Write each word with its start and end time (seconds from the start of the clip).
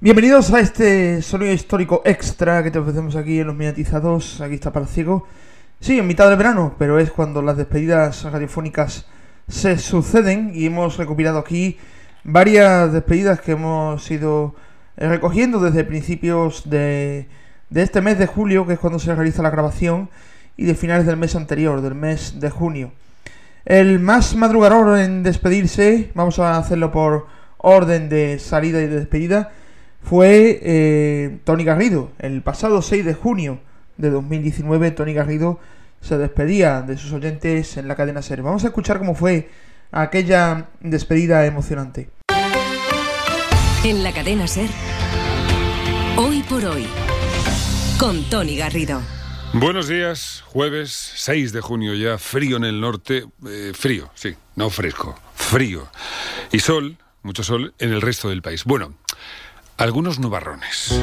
Bienvenidos 0.00 0.52
a 0.52 0.60
este 0.60 1.22
sonido 1.22 1.52
histórico 1.52 2.02
extra 2.04 2.62
que 2.62 2.70
te 2.70 2.78
ofrecemos 2.78 3.16
aquí 3.16 3.40
en 3.40 3.48
los 3.48 3.56
minatizados. 3.56 4.40
Aquí 4.40 4.54
está 4.54 4.72
para 4.72 4.86
ciego. 4.86 5.26
Sí, 5.80 5.98
en 5.98 6.06
mitad 6.06 6.28
del 6.28 6.38
verano, 6.38 6.76
pero 6.78 7.00
es 7.00 7.10
cuando 7.10 7.42
las 7.42 7.56
despedidas 7.56 8.22
radiofónicas 8.22 9.06
se 9.48 9.76
suceden 9.76 10.52
y 10.54 10.66
hemos 10.66 10.98
recopilado 10.98 11.40
aquí 11.40 11.78
varias 12.22 12.92
despedidas 12.92 13.40
que 13.40 13.52
hemos 13.52 14.08
ido 14.08 14.54
recogiendo 14.96 15.58
desde 15.58 15.82
principios 15.82 16.70
de, 16.70 17.26
de 17.68 17.82
este 17.82 18.00
mes 18.00 18.20
de 18.20 18.28
julio, 18.28 18.68
que 18.68 18.74
es 18.74 18.78
cuando 18.78 19.00
se 19.00 19.12
realiza 19.12 19.42
la 19.42 19.50
grabación, 19.50 20.10
y 20.56 20.66
de 20.66 20.76
finales 20.76 21.06
del 21.06 21.16
mes 21.16 21.34
anterior, 21.34 21.80
del 21.80 21.96
mes 21.96 22.38
de 22.38 22.50
junio. 22.50 22.92
El 23.64 23.98
más 23.98 24.36
madrugador 24.36 24.96
en 25.00 25.24
despedirse, 25.24 26.12
vamos 26.14 26.38
a 26.38 26.56
hacerlo 26.56 26.92
por 26.92 27.26
orden 27.56 28.08
de 28.08 28.38
salida 28.38 28.80
y 28.80 28.86
de 28.86 29.00
despedida, 29.00 29.50
fue 30.02 30.60
eh, 30.62 31.38
Tony 31.44 31.64
Garrido. 31.64 32.12
El 32.18 32.42
pasado 32.42 32.82
6 32.82 33.04
de 33.04 33.14
junio 33.14 33.60
de 33.96 34.10
2019, 34.10 34.90
Tony 34.92 35.12
Garrido 35.12 35.60
se 36.00 36.16
despedía 36.18 36.82
de 36.82 36.96
sus 36.96 37.12
oyentes 37.12 37.76
en 37.76 37.88
la 37.88 37.96
cadena 37.96 38.22
SER. 38.22 38.42
Vamos 38.42 38.64
a 38.64 38.68
escuchar 38.68 38.98
cómo 38.98 39.14
fue 39.14 39.50
aquella 39.90 40.68
despedida 40.80 41.44
emocionante. 41.46 42.10
En 43.84 44.02
la 44.02 44.12
cadena 44.12 44.46
SER, 44.46 44.68
hoy 46.16 46.42
por 46.42 46.64
hoy, 46.64 46.86
con 47.98 48.22
Tony 48.30 48.56
Garrido. 48.56 49.00
Buenos 49.54 49.88
días, 49.88 50.44
jueves 50.46 51.12
6 51.16 51.52
de 51.52 51.60
junio 51.62 51.94
ya, 51.94 52.18
frío 52.18 52.58
en 52.58 52.64
el 52.64 52.80
norte, 52.80 53.24
eh, 53.46 53.72
frío, 53.74 54.10
sí, 54.14 54.34
no 54.56 54.68
fresco, 54.68 55.18
frío. 55.34 55.88
Y 56.52 56.60
sol, 56.60 56.98
mucho 57.22 57.42
sol 57.42 57.74
en 57.78 57.92
el 57.92 58.02
resto 58.02 58.28
del 58.28 58.42
país. 58.42 58.64
Bueno, 58.64 58.94
algunos 59.78 60.18
nubarrones. 60.18 61.00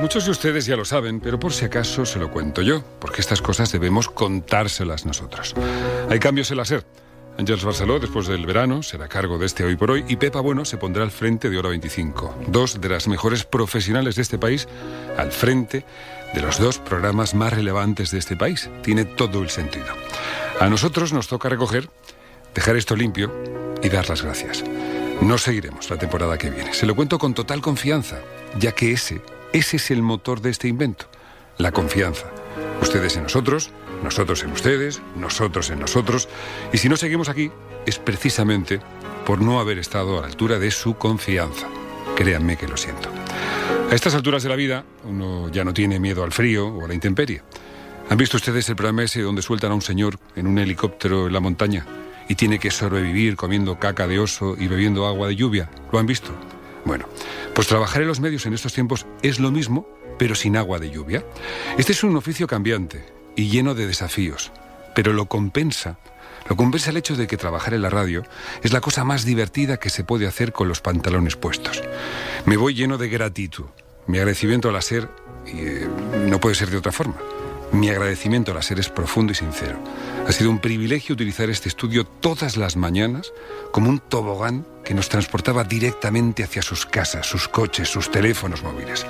Muchos 0.00 0.24
de 0.24 0.30
ustedes 0.30 0.66
ya 0.66 0.76
lo 0.76 0.84
saben, 0.84 1.20
pero 1.20 1.38
por 1.38 1.52
si 1.52 1.64
acaso 1.66 2.06
se 2.06 2.18
lo 2.18 2.30
cuento 2.30 2.62
yo, 2.62 2.82
porque 2.98 3.20
estas 3.20 3.42
cosas 3.42 3.70
debemos 3.72 4.08
contárselas 4.08 5.04
nosotros. 5.04 5.54
Hay 6.08 6.18
cambios 6.18 6.50
en 6.50 6.56
la 6.56 6.64
SER. 6.64 6.84
Ángels 7.38 7.64
Barceló, 7.64 7.98
después 7.98 8.26
del 8.26 8.46
verano, 8.46 8.82
será 8.82 9.08
cargo 9.08 9.36
de 9.36 9.44
este 9.44 9.64
Hoy 9.64 9.76
por 9.76 9.90
Hoy 9.90 10.04
y 10.08 10.16
Pepa 10.16 10.40
Bueno 10.40 10.64
se 10.64 10.78
pondrá 10.78 11.02
al 11.02 11.10
frente 11.10 11.50
de 11.50 11.58
Hora 11.58 11.68
25. 11.68 12.34
Dos 12.46 12.80
de 12.80 12.88
las 12.88 13.08
mejores 13.08 13.44
profesionales 13.44 14.16
de 14.16 14.22
este 14.22 14.38
país 14.38 14.68
al 15.18 15.32
frente 15.32 15.84
de 16.32 16.40
los 16.40 16.58
dos 16.58 16.78
programas 16.78 17.34
más 17.34 17.52
relevantes 17.52 18.10
de 18.10 18.18
este 18.18 18.36
país. 18.36 18.70
Tiene 18.82 19.04
todo 19.04 19.42
el 19.42 19.50
sentido. 19.50 19.86
A 20.58 20.68
nosotros 20.70 21.12
nos 21.12 21.28
toca 21.28 21.50
recoger, 21.50 21.90
dejar 22.54 22.76
esto 22.76 22.96
limpio 22.96 23.30
y 23.82 23.90
dar 23.90 24.08
las 24.08 24.22
gracias. 24.22 24.64
No 25.20 25.38
seguiremos 25.38 25.90
la 25.90 25.98
temporada 25.98 26.38
que 26.38 26.50
viene. 26.50 26.74
Se 26.74 26.86
lo 26.86 26.94
cuento 26.94 27.18
con 27.18 27.34
total 27.34 27.60
confianza, 27.60 28.18
ya 28.58 28.72
que 28.72 28.92
ese, 28.92 29.22
ese 29.52 29.76
es 29.76 29.90
el 29.90 30.02
motor 30.02 30.40
de 30.40 30.50
este 30.50 30.68
invento, 30.68 31.06
la 31.58 31.72
confianza. 31.72 32.26
Ustedes 32.82 33.16
en 33.16 33.24
nosotros, 33.24 33.70
nosotros 34.02 34.42
en 34.44 34.52
ustedes, 34.52 35.00
nosotros 35.16 35.70
en 35.70 35.80
nosotros. 35.80 36.28
Y 36.72 36.78
si 36.78 36.88
no 36.88 36.96
seguimos 36.96 37.28
aquí, 37.28 37.50
es 37.86 37.98
precisamente 37.98 38.80
por 39.24 39.40
no 39.40 39.58
haber 39.58 39.78
estado 39.78 40.18
a 40.18 40.20
la 40.22 40.26
altura 40.26 40.58
de 40.58 40.70
su 40.70 40.96
confianza. 40.96 41.66
Créanme 42.14 42.56
que 42.56 42.68
lo 42.68 42.76
siento. 42.76 43.08
A 43.90 43.94
estas 43.94 44.14
alturas 44.14 44.42
de 44.42 44.48
la 44.48 44.56
vida, 44.56 44.84
uno 45.04 45.48
ya 45.48 45.64
no 45.64 45.72
tiene 45.72 45.98
miedo 45.98 46.24
al 46.24 46.32
frío 46.32 46.68
o 46.68 46.84
a 46.84 46.88
la 46.88 46.94
intemperie. 46.94 47.42
¿Han 48.08 48.16
visto 48.16 48.36
ustedes 48.36 48.68
el 48.68 48.76
programa 48.76 49.02
ese 49.02 49.22
donde 49.22 49.42
sueltan 49.42 49.72
a 49.72 49.74
un 49.74 49.82
señor 49.82 50.18
en 50.36 50.46
un 50.46 50.58
helicóptero 50.58 51.26
en 51.26 51.32
la 51.32 51.40
montaña? 51.40 51.86
Y 52.28 52.34
tiene 52.34 52.58
que 52.58 52.70
sobrevivir 52.70 53.36
comiendo 53.36 53.78
caca 53.78 54.06
de 54.06 54.18
oso 54.18 54.56
y 54.58 54.68
bebiendo 54.68 55.06
agua 55.06 55.28
de 55.28 55.36
lluvia. 55.36 55.70
¿Lo 55.92 55.98
han 55.98 56.06
visto? 56.06 56.32
Bueno, 56.84 57.08
pues 57.54 57.66
trabajar 57.66 58.02
en 58.02 58.08
los 58.08 58.20
medios 58.20 58.46
en 58.46 58.54
estos 58.54 58.72
tiempos 58.72 59.06
es 59.22 59.40
lo 59.40 59.50
mismo, 59.50 59.88
pero 60.18 60.34
sin 60.34 60.56
agua 60.56 60.78
de 60.78 60.90
lluvia. 60.90 61.24
Este 61.78 61.92
es 61.92 62.04
un 62.04 62.16
oficio 62.16 62.46
cambiante 62.46 63.04
y 63.34 63.48
lleno 63.48 63.74
de 63.74 63.86
desafíos, 63.86 64.52
pero 64.94 65.12
lo 65.12 65.26
compensa. 65.26 65.98
Lo 66.48 66.56
compensa 66.56 66.90
el 66.90 66.96
hecho 66.96 67.16
de 67.16 67.26
que 67.26 67.36
trabajar 67.36 67.74
en 67.74 67.82
la 67.82 67.90
radio 67.90 68.22
es 68.62 68.72
la 68.72 68.80
cosa 68.80 69.04
más 69.04 69.24
divertida 69.24 69.78
que 69.78 69.90
se 69.90 70.04
puede 70.04 70.28
hacer 70.28 70.52
con 70.52 70.68
los 70.68 70.80
pantalones 70.80 71.36
puestos. 71.36 71.82
Me 72.44 72.56
voy 72.56 72.74
lleno 72.74 72.98
de 72.98 73.08
gratitud. 73.08 73.66
Mi 74.06 74.18
agradecimiento 74.18 74.68
a 74.68 74.72
la 74.72 74.80
SER 74.80 75.08
eh, 75.46 75.88
no 76.28 76.38
puede 76.38 76.54
ser 76.54 76.70
de 76.70 76.76
otra 76.76 76.92
forma. 76.92 77.16
Mi 77.72 77.90
agradecimiento 77.90 78.52
a 78.52 78.54
la 78.54 78.62
SER 78.62 78.78
es 78.78 78.88
profundo 78.88 79.32
y 79.32 79.34
sincero. 79.34 79.78
Ha 80.26 80.32
sido 80.32 80.50
un 80.50 80.60
privilegio 80.60 81.14
utilizar 81.14 81.50
este 81.50 81.68
estudio 81.68 82.04
todas 82.04 82.56
las 82.56 82.76
mañanas 82.76 83.32
como 83.72 83.90
un 83.90 83.98
tobogán 83.98 84.66
que 84.84 84.94
nos 84.94 85.08
transportaba 85.08 85.64
directamente 85.64 86.44
hacia 86.44 86.62
sus 86.62 86.86
casas, 86.86 87.26
sus 87.26 87.48
coches, 87.48 87.88
sus 87.88 88.10
teléfonos 88.10 88.62
móviles. 88.62 89.06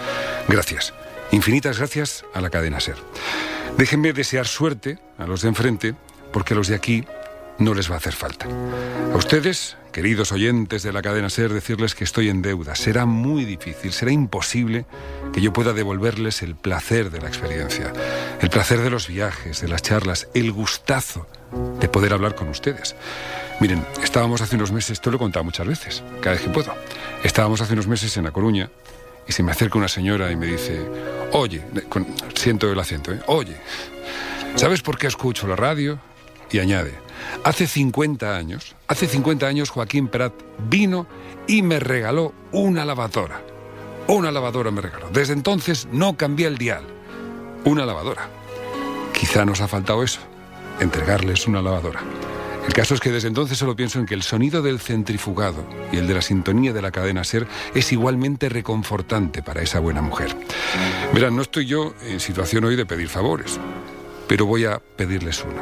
Gracias. 0.49 0.95
Infinitas 1.33 1.78
gracias 1.78 2.25
a 2.34 2.41
la 2.41 2.50
cadena 2.50 2.81
SER. 2.81 2.97
Déjenme 3.77 4.12
desear 4.12 4.47
suerte 4.47 4.99
a 5.19 5.27
los 5.27 5.43
de 5.43 5.49
enfrente, 5.49 5.95
porque 6.33 6.55
a 6.55 6.56
los 6.56 6.69
de 6.69 6.75
aquí 6.75 7.05
no 7.59 7.75
les 7.75 7.91
va 7.91 7.95
a 7.95 7.99
hacer 7.99 8.15
falta. 8.15 8.47
A 9.12 9.16
ustedes, 9.16 9.77
queridos 9.93 10.33
oyentes 10.33 10.83
de 10.83 10.93
la 10.93 11.03
cadena 11.03 11.31
SER, 11.31 11.53
decirles 11.53 11.95
que 11.95 12.05
estoy 12.05 12.28
en 12.28 12.43
deuda. 12.43 12.75
Será 12.75 13.06
muy 13.06 13.45
difícil, 13.45 13.93
será 13.93 14.12
imposible 14.12 14.87
que 15.33 15.41
yo 15.41 15.53
pueda 15.53 15.72
devolverles 15.72 16.43
el 16.43 16.55
placer 16.55 17.11
de 17.11 17.21
la 17.21 17.28
experiencia, 17.28 17.93
el 18.41 18.51
placer 18.51 18.81
de 18.81 18.91
los 18.91 19.09
viajes, 19.09 19.61
de 19.61 19.69
las 19.69 19.83
charlas, 19.83 20.29
el 20.35 20.53
gustazo 20.53 21.27
de 21.81 21.89
poder 21.89 22.13
hablar 22.13 22.35
con 22.35 22.49
ustedes. 22.49 22.95
Miren, 23.61 23.85
estábamos 24.03 24.41
hace 24.43 24.57
unos 24.57 24.73
meses, 24.73 24.93
esto 24.93 25.11
lo 25.11 25.17
he 25.17 25.19
contado 25.19 25.45
muchas 25.45 25.67
veces, 25.67 26.03
cada 26.21 26.37
vez 26.37 26.45
que 26.45 26.51
puedo. 26.51 26.75
Estábamos 27.25 27.61
hace 27.61 27.73
unos 27.73 27.87
meses 27.87 28.17
en 28.17 28.25
La 28.25 28.31
Coruña 28.31 28.71
y 29.27 29.33
se 29.33 29.43
me 29.43 29.53
acerca 29.53 29.79
una 29.79 29.89
señora 29.89 30.31
y 30.31 30.37
me 30.37 30.47
dice, 30.47 30.87
oye, 31.33 31.63
siento 32.35 32.71
el 32.71 32.79
acento, 32.79 33.13
¿eh? 33.13 33.21
oye, 33.27 33.57
¿sabes 34.57 34.83
por 34.83 34.99
qué 34.99 35.07
escucho 35.07 35.47
la 35.47 35.57
radio? 35.57 35.99
Y 36.51 36.59
añade, 36.59 36.95
hace 37.45 37.67
50 37.67 38.37
años, 38.37 38.77
hace 38.87 39.07
50 39.07 39.47
años 39.47 39.71
Joaquín 39.71 40.09
Prat 40.09 40.33
vino 40.69 41.07
y 41.47 41.63
me 41.63 41.81
regaló 41.81 42.35
una 42.53 42.85
lavadora. 42.85 43.43
Una 44.09 44.31
lavadora 44.31 44.71
me 44.71 44.81
regaló. 44.81 45.09
Desde 45.11 45.33
entonces 45.33 45.89
no 45.91 46.17
cambié 46.17 46.47
el 46.47 46.59
dial. 46.59 46.96
Una 47.66 47.84
lavadora. 47.84 48.28
Quizá 49.12 49.44
nos 49.44 49.60
ha 49.60 49.66
faltado 49.66 50.04
eso, 50.04 50.21
entregarles 50.78 51.49
una 51.49 51.60
lavadora. 51.60 52.00
El 52.65 52.72
caso 52.72 52.94
es 52.94 53.00
que 53.00 53.10
desde 53.10 53.27
entonces 53.27 53.59
solo 53.59 53.75
pienso 53.75 53.99
en 53.99 54.06
que 54.06 54.15
el 54.15 54.22
sonido 54.22 54.62
del 54.62 54.78
centrifugado 54.78 55.66
y 55.91 55.97
el 55.97 56.06
de 56.06 56.15
la 56.15 56.22
sintonía 56.22 56.72
de 56.72 56.81
la 56.81 56.93
cadena 56.93 57.25
SER 57.25 57.49
es 57.75 57.91
igualmente 57.91 58.49
reconfortante 58.49 59.43
para 59.43 59.62
esa 59.62 59.81
buena 59.81 60.00
mujer. 60.00 60.37
Verán, 61.12 61.34
no 61.34 61.43
estoy 61.43 61.66
yo 61.66 61.93
en 62.04 62.21
situación 62.21 62.62
hoy 62.62 62.77
de 62.77 62.87
pedir 62.87 63.09
favores, 63.09 63.59
pero 64.28 64.47
voy 64.47 64.65
a 64.65 64.78
pedirles 64.78 65.44
uno. 65.44 65.60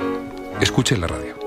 Escuchen 0.61 1.01
la 1.01 1.07
radio. 1.07 1.39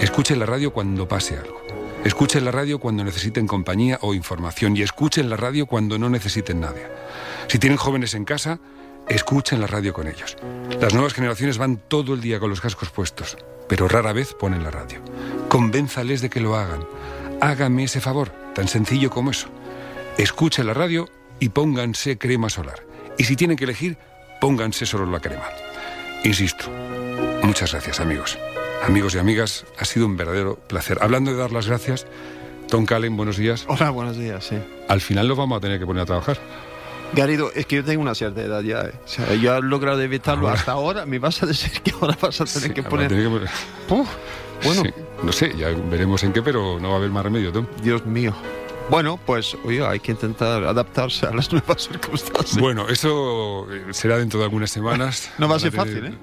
Escuchen 0.00 0.38
la 0.38 0.46
radio 0.46 0.72
cuando 0.72 1.06
pase 1.06 1.36
algo. 1.36 1.60
Escuchen 2.02 2.46
la 2.46 2.50
radio 2.50 2.78
cuando 2.78 3.04
necesiten 3.04 3.46
compañía 3.46 3.98
o 4.00 4.14
información 4.14 4.74
y 4.74 4.80
escuchen 4.80 5.28
la 5.28 5.36
radio 5.36 5.66
cuando 5.66 5.98
no 5.98 6.08
necesiten 6.08 6.60
nadie. 6.60 6.86
Si 7.48 7.58
tienen 7.58 7.76
jóvenes 7.76 8.14
en 8.14 8.24
casa, 8.24 8.58
escuchen 9.08 9.60
la 9.60 9.66
radio 9.66 9.92
con 9.92 10.08
ellos. 10.08 10.36
Las 10.80 10.94
nuevas 10.94 11.14
generaciones 11.14 11.58
van 11.58 11.76
todo 11.76 12.14
el 12.14 12.20
día 12.20 12.40
con 12.40 12.50
los 12.50 12.60
cascos 12.60 12.90
puestos, 12.90 13.36
pero 13.68 13.88
rara 13.88 14.12
vez 14.12 14.34
ponen 14.34 14.64
la 14.64 14.70
radio. 14.70 15.00
Convénzales 15.48 16.20
de 16.20 16.30
que 16.30 16.40
lo 16.40 16.56
hagan. 16.56 16.84
Háganme 17.40 17.84
ese 17.84 18.00
favor, 18.00 18.30
tan 18.54 18.68
sencillo 18.68 19.10
como 19.10 19.30
eso. 19.30 19.48
Escuchen 20.18 20.66
la 20.66 20.74
radio 20.74 21.08
y 21.40 21.48
pónganse 21.50 22.18
crema 22.18 22.48
solar. 22.50 22.86
Y 23.18 23.24
si 23.24 23.36
tienen 23.36 23.56
que 23.56 23.64
elegir, 23.64 23.98
pónganse 24.40 24.86
solo 24.86 25.06
la 25.06 25.20
crema. 25.20 25.48
Insisto, 26.24 26.70
Muchas 27.42 27.72
gracias, 27.72 27.98
amigos. 27.98 28.38
Amigos 28.84 29.16
y 29.16 29.18
amigas, 29.18 29.66
ha 29.78 29.84
sido 29.84 30.06
un 30.06 30.16
verdadero 30.16 30.56
placer. 30.56 30.98
Hablando 31.00 31.32
de 31.32 31.38
dar 31.38 31.50
las 31.50 31.66
gracias, 31.66 32.06
Tom 32.68 32.86
Callen, 32.86 33.16
buenos 33.16 33.36
días. 33.36 33.64
Hola, 33.68 33.90
buenos 33.90 34.16
días, 34.16 34.44
sí. 34.44 34.56
Al 34.88 35.00
final 35.00 35.26
lo 35.26 35.34
vamos 35.34 35.58
a 35.58 35.60
tener 35.60 35.80
que 35.80 35.86
poner 35.86 36.04
a 36.04 36.06
trabajar. 36.06 36.38
Garido, 37.14 37.52
es 37.54 37.66
que 37.66 37.76
yo 37.76 37.84
tengo 37.84 38.02
una 38.02 38.14
cierta 38.14 38.40
edad 38.40 38.62
ya. 38.62 38.82
¿eh? 38.82 38.92
O 39.04 39.08
sea, 39.08 39.34
yo 39.34 39.56
he 39.56 39.62
logrado 39.62 40.00
evitarlo 40.00 40.48
hasta 40.48 40.72
ahora. 40.72 41.04
Me 41.06 41.18
vas 41.18 41.42
a 41.42 41.46
decir 41.46 41.70
que 41.82 41.92
ahora 41.92 42.16
vas 42.20 42.40
a 42.40 42.44
tener 42.44 42.72
que 42.72 42.82
poner. 42.82 43.08
Que 43.08 43.28
poner... 43.28 44.06
bueno. 44.64 44.82
no 45.22 45.32
sé, 45.32 45.54
ya 45.56 45.68
veremos 45.90 46.22
en 46.22 46.32
qué, 46.32 46.42
pero 46.42 46.80
no 46.80 46.88
va 46.88 46.94
a 46.94 46.98
haber 46.98 47.10
más 47.10 47.24
remedio, 47.24 47.52
Tom. 47.52 47.66
Dios 47.82 48.06
mío. 48.06 48.34
Bueno, 48.90 49.18
pues 49.24 49.56
oye, 49.64 49.86
hay 49.86 50.00
que 50.00 50.12
intentar 50.12 50.64
adaptarse 50.64 51.26
a 51.26 51.32
las 51.32 51.52
nuevas 51.52 51.82
circunstancias. 51.82 52.58
Bueno, 52.58 52.88
eso 52.88 53.66
será 53.90 54.18
dentro 54.18 54.38
de 54.40 54.44
algunas 54.44 54.70
semanas. 54.70 55.30
no 55.38 55.48
va 55.48 55.56
a 55.56 55.60
ser 55.60 55.72
fácil, 55.72 56.06
¿eh? 56.06 56.14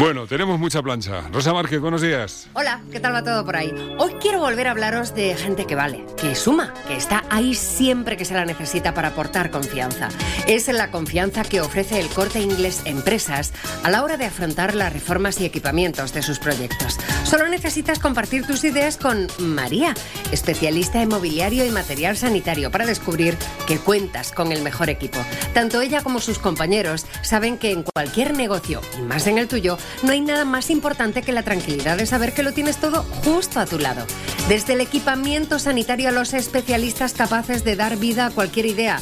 Bueno, 0.00 0.26
tenemos 0.26 0.58
mucha 0.58 0.80
plancha. 0.80 1.28
Rosa 1.30 1.52
Márquez, 1.52 1.78
buenos 1.78 2.00
días. 2.00 2.48
Hola, 2.54 2.80
¿qué 2.90 3.00
tal 3.00 3.12
va 3.12 3.22
todo 3.22 3.44
por 3.44 3.54
ahí? 3.54 3.70
Hoy 3.98 4.14
quiero 4.18 4.40
volver 4.40 4.66
a 4.66 4.70
hablaros 4.70 5.14
de 5.14 5.34
gente 5.34 5.66
que 5.66 5.74
vale, 5.74 6.06
que 6.16 6.34
suma, 6.34 6.72
que 6.88 6.96
está 6.96 7.22
ahí 7.28 7.54
siempre 7.54 8.16
que 8.16 8.24
se 8.24 8.32
la 8.32 8.46
necesita 8.46 8.94
para 8.94 9.08
aportar 9.08 9.50
confianza. 9.50 10.08
Es 10.46 10.68
la 10.68 10.90
confianza 10.90 11.42
que 11.42 11.60
ofrece 11.60 12.00
el 12.00 12.08
corte 12.08 12.40
inglés 12.40 12.80
Empresas 12.86 13.52
a 13.84 13.90
la 13.90 14.02
hora 14.02 14.16
de 14.16 14.24
afrontar 14.24 14.74
las 14.74 14.90
reformas 14.90 15.38
y 15.38 15.44
equipamientos 15.44 16.14
de 16.14 16.22
sus 16.22 16.38
proyectos. 16.38 16.96
Solo 17.24 17.46
necesitas 17.48 17.98
compartir 17.98 18.46
tus 18.46 18.64
ideas 18.64 18.96
con 18.96 19.26
María, 19.38 19.92
especialista 20.32 21.02
en 21.02 21.10
mobiliario 21.10 21.66
y 21.66 21.70
material 21.70 22.16
sanitario, 22.16 22.70
para 22.70 22.86
descubrir 22.86 23.36
que 23.66 23.76
cuentas 23.76 24.32
con 24.32 24.50
el 24.50 24.62
mejor 24.62 24.88
equipo. 24.88 25.18
Tanto 25.52 25.82
ella 25.82 26.02
como 26.02 26.20
sus 26.20 26.38
compañeros 26.38 27.04
saben 27.20 27.58
que 27.58 27.70
en 27.70 27.82
cualquier 27.82 28.34
negocio, 28.34 28.80
y 28.98 29.02
más 29.02 29.26
en 29.26 29.36
el 29.36 29.46
tuyo, 29.46 29.76
no 30.02 30.12
hay 30.12 30.20
nada 30.20 30.44
más 30.44 30.70
importante 30.70 31.22
que 31.22 31.32
la 31.32 31.42
tranquilidad 31.42 31.96
de 31.96 32.06
saber 32.06 32.32
que 32.32 32.42
lo 32.42 32.52
tienes 32.52 32.78
todo 32.78 33.04
justo 33.24 33.60
a 33.60 33.66
tu 33.66 33.78
lado. 33.78 34.06
Desde 34.48 34.74
el 34.74 34.80
equipamiento 34.80 35.58
sanitario 35.58 36.08
a 36.08 36.12
los 36.12 36.34
especialistas 36.34 37.14
capaces 37.14 37.64
de 37.64 37.76
dar 37.76 37.96
vida 37.96 38.26
a 38.26 38.30
cualquier 38.30 38.66
idea 38.66 39.00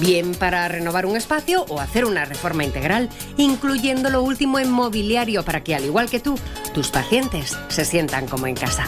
bien 0.00 0.34
para 0.34 0.66
renovar 0.66 1.06
un 1.06 1.16
espacio 1.16 1.64
o 1.68 1.80
hacer 1.80 2.04
una 2.04 2.24
reforma 2.24 2.64
integral, 2.64 3.08
incluyendo 3.36 4.10
lo 4.10 4.22
último 4.22 4.58
en 4.58 4.70
mobiliario 4.70 5.44
para 5.44 5.62
que, 5.62 5.74
al 5.74 5.84
igual 5.84 6.10
que 6.10 6.20
tú, 6.20 6.38
tus 6.74 6.90
pacientes 6.90 7.56
se 7.68 7.84
sientan 7.84 8.26
como 8.26 8.46
en 8.46 8.56
casa. 8.56 8.86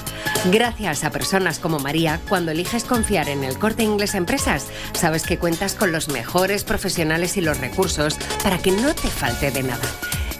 Gracias 0.50 1.04
a 1.04 1.10
personas 1.10 1.58
como 1.58 1.78
María, 1.78 2.20
cuando 2.28 2.50
eliges 2.50 2.84
confiar 2.84 3.28
en 3.28 3.44
el 3.44 3.58
corte 3.58 3.82
inglés 3.82 4.14
empresas, 4.14 4.66
sabes 4.94 5.24
que 5.24 5.38
cuentas 5.38 5.74
con 5.74 5.92
los 5.92 6.08
mejores 6.08 6.64
profesionales 6.64 7.36
y 7.36 7.42
los 7.42 7.58
recursos 7.58 8.16
para 8.42 8.58
que 8.58 8.72
no 8.72 8.94
te 8.94 9.08
falte 9.08 9.50
de 9.50 9.62
nada. 9.62 9.84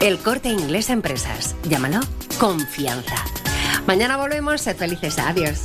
El 0.03 0.19
corte 0.19 0.49
inglés 0.49 0.91
empresas. 0.91 1.55
Llámalo 1.63 2.01
confianza. 2.41 3.15
Mañana 3.87 4.17
volvemos. 4.17 4.61
Sed 4.61 4.75
felices. 4.75 5.17
Adiós. 5.17 5.63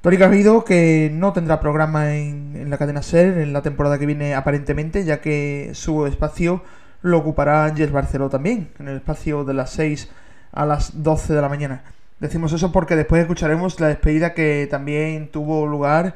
Tori 0.00 0.16
Garrido 0.16 0.64
que 0.64 1.10
no 1.12 1.32
tendrá 1.32 1.58
programa 1.58 2.14
en, 2.14 2.54
en, 2.54 2.70
la 2.70 2.78
cadena 2.78 3.02
SER 3.02 3.38
en 3.38 3.52
la 3.52 3.62
temporada 3.62 3.98
que 3.98 4.06
viene 4.06 4.36
aparentemente, 4.36 5.04
ya 5.04 5.20
que 5.20 5.72
su 5.74 6.06
espacio 6.06 6.62
lo 7.02 7.18
ocupará 7.18 7.64
Ángel 7.64 7.90
Barceló 7.90 8.30
también, 8.30 8.70
en 8.78 8.86
el 8.86 8.98
espacio 8.98 9.42
de 9.42 9.54
las 9.54 9.70
6 9.70 10.08
a 10.52 10.66
las 10.66 11.02
12 11.02 11.34
de 11.34 11.42
la 11.42 11.48
mañana. 11.48 11.82
Decimos 12.20 12.52
eso 12.52 12.70
porque 12.70 12.94
después 12.94 13.22
escucharemos 13.22 13.80
la 13.80 13.88
despedida 13.88 14.34
que 14.34 14.68
también 14.70 15.32
tuvo 15.32 15.66
lugar 15.66 16.14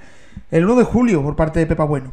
el 0.51 0.65
1 0.65 0.77
de 0.77 0.85
julio 0.85 1.23
por 1.23 1.37
parte 1.37 1.61
de 1.61 1.67
Pepa 1.67 1.85
Bueno. 1.85 2.13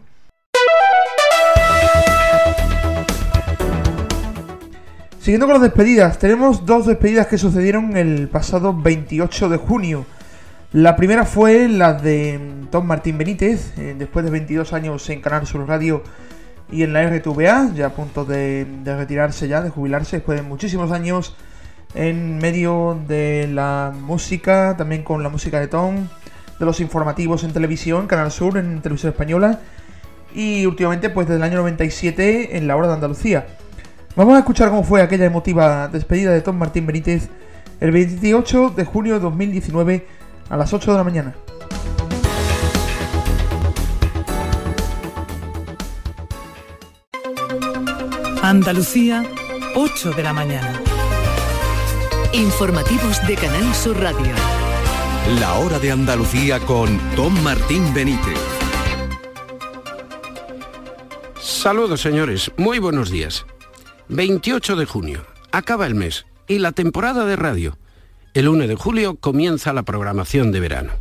Siguiendo 5.20 5.46
con 5.46 5.54
las 5.54 5.62
despedidas, 5.62 6.18
tenemos 6.18 6.66
dos 6.66 6.88
despedidas 6.88 7.28
que 7.28 7.38
sucedieron 7.38 7.96
el 7.96 8.28
pasado 8.28 8.74
28 8.74 9.50
de 9.50 9.58
junio. 9.58 10.06
La 10.74 10.96
primera 10.96 11.26
fue 11.26 11.68
la 11.68 11.94
de 11.94 12.40
Tom 12.72 12.88
Martín 12.88 13.20
Benítez, 13.20 13.78
eh, 13.78 13.94
después 13.96 14.26
de 14.26 14.32
22 14.32 14.74
años 14.74 15.08
en 15.12 15.22
Canal 15.22 15.46
Sur 15.46 15.68
Radio 15.68 16.02
y 16.72 16.82
en 16.82 16.94
la 16.94 17.04
RTVA, 17.08 17.72
ya 17.76 17.86
a 17.86 17.90
punto 17.90 18.26
de, 18.26 18.66
de, 18.84 18.96
retirarse 18.96 19.48
ya, 19.48 19.62
de 19.62 19.70
jubilarse, 19.70 20.16
después 20.16 20.40
de 20.40 20.48
muchísimos 20.48 20.92
años 20.92 21.36
en 21.94 22.38
medio 22.40 23.00
de 23.08 23.48
la 23.52 23.94
música, 23.94 24.76
también 24.78 25.04
con 25.04 25.22
la 25.22 25.30
música 25.30 25.60
de 25.60 25.68
Tom, 25.68 26.08
de 26.62 26.66
los 26.68 26.80
informativos 26.80 27.44
en 27.44 27.54
televisión, 27.54 28.06
Canal 28.06 28.32
Sur, 28.32 28.56
en 28.56 28.82
televisión 28.82 29.12
española, 29.12 29.60
y 30.34 30.66
últimamente, 30.68 31.10
pues 31.10 31.28
desde 31.28 31.38
el 31.38 31.44
año 31.44 31.58
97 31.58 32.56
en 32.56 32.68
la 32.68 32.76
hora 32.76 32.88
de 32.88 32.94
Andalucía. 32.94 33.48
Vamos 34.16 34.36
a 34.36 34.40
escuchar 34.40 34.70
cómo 34.70 34.84
fue 34.84 35.02
aquella 35.02 35.26
emotiva 35.26 35.88
despedida 35.88 36.32
de 36.32 36.42
Tom 36.42 36.58
Martín 36.58 36.86
Benítez 36.86 37.30
el 37.80 37.92
28 37.92 38.74
de 38.76 38.86
junio 38.86 39.16
de 39.16 39.20
2019 39.22 40.06
a 40.50 40.58
las 40.58 40.72
8 40.72 40.92
de 40.92 40.98
la 40.98 41.04
mañana. 41.04 41.36
Andalucía, 48.44 49.24
8 49.76 50.12
de 50.12 50.24
la 50.24 50.34
mañana. 50.34 50.80
Informativos 52.34 53.26
de 53.28 53.36
Canal 53.36 53.74
Sur 53.74 54.00
Radio. 54.00 54.61
La 55.30 55.54
hora 55.60 55.80
de 55.80 55.92
Andalucía 55.92 56.60
con 56.60 56.98
Tom 57.16 57.42
Martín 57.42 57.94
Benítez. 57.94 58.38
Saludos 61.40 62.02
señores, 62.02 62.52
muy 62.58 62.80
buenos 62.80 63.12
días. 63.12 63.46
28 64.10 64.76
de 64.76 64.86
junio, 64.86 65.26
acaba 65.52 65.86
el 65.86 65.96
mes 65.96 66.26
y 66.48 66.58
la 66.58 66.72
temporada 66.72 67.26
de 67.26 67.36
radio. 67.36 67.78
El 68.34 68.50
1 68.50 68.68
de 68.68 68.76
julio 68.76 69.16
comienza 69.16 69.72
la 69.74 69.84
programación 69.84 70.52
de 70.52 70.60
verano. 70.60 70.92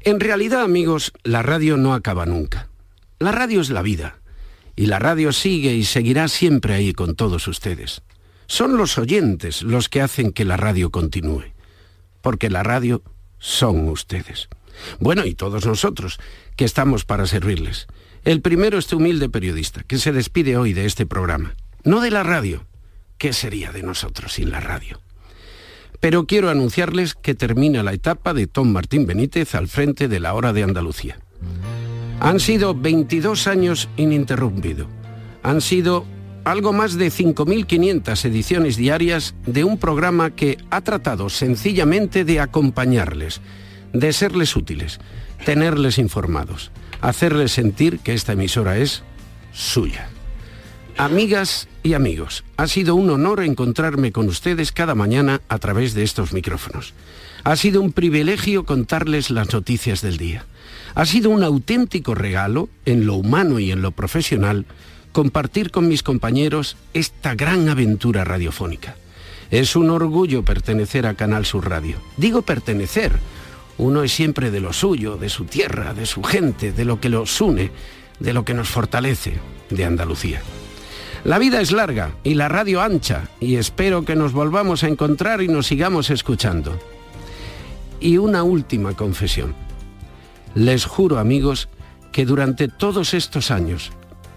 En 0.00 0.20
realidad, 0.20 0.62
amigos, 0.62 1.12
la 1.22 1.42
radio 1.42 1.76
no 1.76 1.94
acaba 1.94 2.26
nunca. 2.26 2.68
La 3.20 3.32
radio 3.32 3.60
es 3.60 3.70
la 3.70 3.82
vida. 3.82 4.18
Y 4.74 4.86
la 4.86 4.98
radio 4.98 5.32
sigue 5.32 5.72
y 5.72 5.84
seguirá 5.84 6.28
siempre 6.28 6.74
ahí 6.74 6.92
con 6.92 7.14
todos 7.14 7.48
ustedes. 7.48 8.02
Son 8.46 8.76
los 8.76 8.98
oyentes 8.98 9.62
los 9.62 9.88
que 9.88 10.02
hacen 10.02 10.32
que 10.32 10.44
la 10.44 10.56
radio 10.56 10.90
continúe. 10.90 11.44
Porque 12.20 12.50
la 12.50 12.62
radio 12.62 13.02
son 13.38 13.88
ustedes. 13.88 14.48
Bueno, 14.98 15.24
y 15.24 15.34
todos 15.34 15.66
nosotros, 15.66 16.18
que 16.56 16.64
estamos 16.64 17.04
para 17.04 17.26
servirles. 17.26 17.86
El 18.24 18.40
primero 18.42 18.78
este 18.78 18.96
humilde 18.96 19.28
periodista, 19.28 19.82
que 19.82 19.98
se 19.98 20.12
despide 20.12 20.56
hoy 20.56 20.72
de 20.72 20.84
este 20.84 21.06
programa. 21.06 21.54
No 21.84 22.00
de 22.00 22.10
la 22.10 22.22
radio. 22.22 22.66
¿Qué 23.18 23.32
sería 23.32 23.72
de 23.72 23.82
nosotros 23.82 24.34
sin 24.34 24.50
la 24.50 24.60
radio? 24.60 25.00
Pero 26.00 26.26
quiero 26.26 26.50
anunciarles 26.50 27.14
que 27.14 27.34
termina 27.34 27.82
la 27.82 27.92
etapa 27.92 28.34
de 28.34 28.46
Tom 28.46 28.70
Martín 28.70 29.06
Benítez 29.06 29.54
al 29.54 29.68
frente 29.68 30.08
de 30.08 30.20
la 30.20 30.34
Hora 30.34 30.52
de 30.52 30.62
Andalucía. 30.62 31.18
Han 32.20 32.40
sido 32.40 32.74
22 32.74 33.46
años 33.46 33.88
ininterrumpido. 33.96 34.88
Han 35.42 35.60
sido 35.60 36.06
algo 36.46 36.72
más 36.72 36.96
de 36.96 37.08
5.500 37.08 38.24
ediciones 38.24 38.76
diarias 38.76 39.34
de 39.46 39.64
un 39.64 39.78
programa 39.78 40.30
que 40.30 40.58
ha 40.70 40.80
tratado 40.80 41.28
sencillamente 41.28 42.24
de 42.24 42.38
acompañarles, 42.38 43.40
de 43.92 44.12
serles 44.12 44.54
útiles, 44.54 45.00
tenerles 45.44 45.98
informados, 45.98 46.70
hacerles 47.00 47.50
sentir 47.50 47.98
que 47.98 48.14
esta 48.14 48.34
emisora 48.34 48.78
es 48.78 49.02
suya. 49.52 50.08
Amigas 50.96 51.66
y 51.82 51.94
amigos, 51.94 52.44
ha 52.56 52.68
sido 52.68 52.94
un 52.94 53.10
honor 53.10 53.42
encontrarme 53.42 54.12
con 54.12 54.28
ustedes 54.28 54.70
cada 54.70 54.94
mañana 54.94 55.42
a 55.48 55.58
través 55.58 55.94
de 55.94 56.04
estos 56.04 56.32
micrófonos. 56.32 56.94
Ha 57.42 57.56
sido 57.56 57.82
un 57.82 57.90
privilegio 57.90 58.64
contarles 58.64 59.30
las 59.30 59.52
noticias 59.52 60.00
del 60.00 60.16
día. 60.16 60.46
Ha 60.94 61.06
sido 61.06 61.30
un 61.30 61.42
auténtico 61.42 62.14
regalo, 62.14 62.68
en 62.84 63.04
lo 63.04 63.14
humano 63.14 63.58
y 63.58 63.72
en 63.72 63.82
lo 63.82 63.90
profesional, 63.90 64.64
compartir 65.16 65.70
con 65.70 65.88
mis 65.88 66.02
compañeros 66.02 66.76
esta 66.92 67.34
gran 67.34 67.70
aventura 67.70 68.22
radiofónica. 68.22 68.96
Es 69.50 69.74
un 69.74 69.88
orgullo 69.88 70.44
pertenecer 70.44 71.06
a 71.06 71.14
Canal 71.14 71.46
Sur 71.46 71.70
Radio. 71.70 71.96
Digo 72.18 72.42
pertenecer. 72.42 73.12
Uno 73.78 74.02
es 74.02 74.12
siempre 74.12 74.50
de 74.50 74.60
lo 74.60 74.74
suyo, 74.74 75.16
de 75.16 75.30
su 75.30 75.46
tierra, 75.46 75.94
de 75.94 76.04
su 76.04 76.22
gente, 76.22 76.70
de 76.70 76.84
lo 76.84 77.00
que 77.00 77.08
los 77.08 77.40
une, 77.40 77.70
de 78.20 78.34
lo 78.34 78.44
que 78.44 78.52
nos 78.52 78.68
fortalece, 78.68 79.38
de 79.70 79.86
Andalucía. 79.86 80.42
La 81.24 81.38
vida 81.38 81.62
es 81.62 81.72
larga 81.72 82.10
y 82.22 82.34
la 82.34 82.50
radio 82.50 82.82
ancha 82.82 83.30
y 83.40 83.56
espero 83.56 84.04
que 84.04 84.16
nos 84.16 84.34
volvamos 84.34 84.84
a 84.84 84.88
encontrar 84.88 85.40
y 85.40 85.48
nos 85.48 85.66
sigamos 85.66 86.10
escuchando. 86.10 86.78
Y 88.00 88.18
una 88.18 88.42
última 88.42 88.92
confesión. 88.92 89.54
Les 90.54 90.84
juro 90.84 91.18
amigos 91.18 91.70
que 92.12 92.26
durante 92.26 92.68
todos 92.68 93.14
estos 93.14 93.50
años 93.50 93.92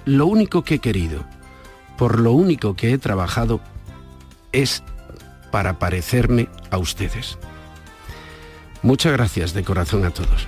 lo 0.10 0.26
único 0.26 0.64
que 0.64 0.76
he 0.76 0.80
querido, 0.80 1.24
por 1.96 2.20
lo 2.20 2.32
único 2.32 2.76
que 2.76 2.92
he 2.92 2.98
trabajado, 2.98 3.60
es 4.52 4.84
para 5.52 5.78
parecerme 5.78 6.50
a 6.72 6.80
ustedes. 6.80 7.38
Muchas 8.82 9.14
gracias 9.14 9.54
de 9.54 9.64
corazón 9.64 10.06
a 10.06 10.10
todos. 10.10 10.48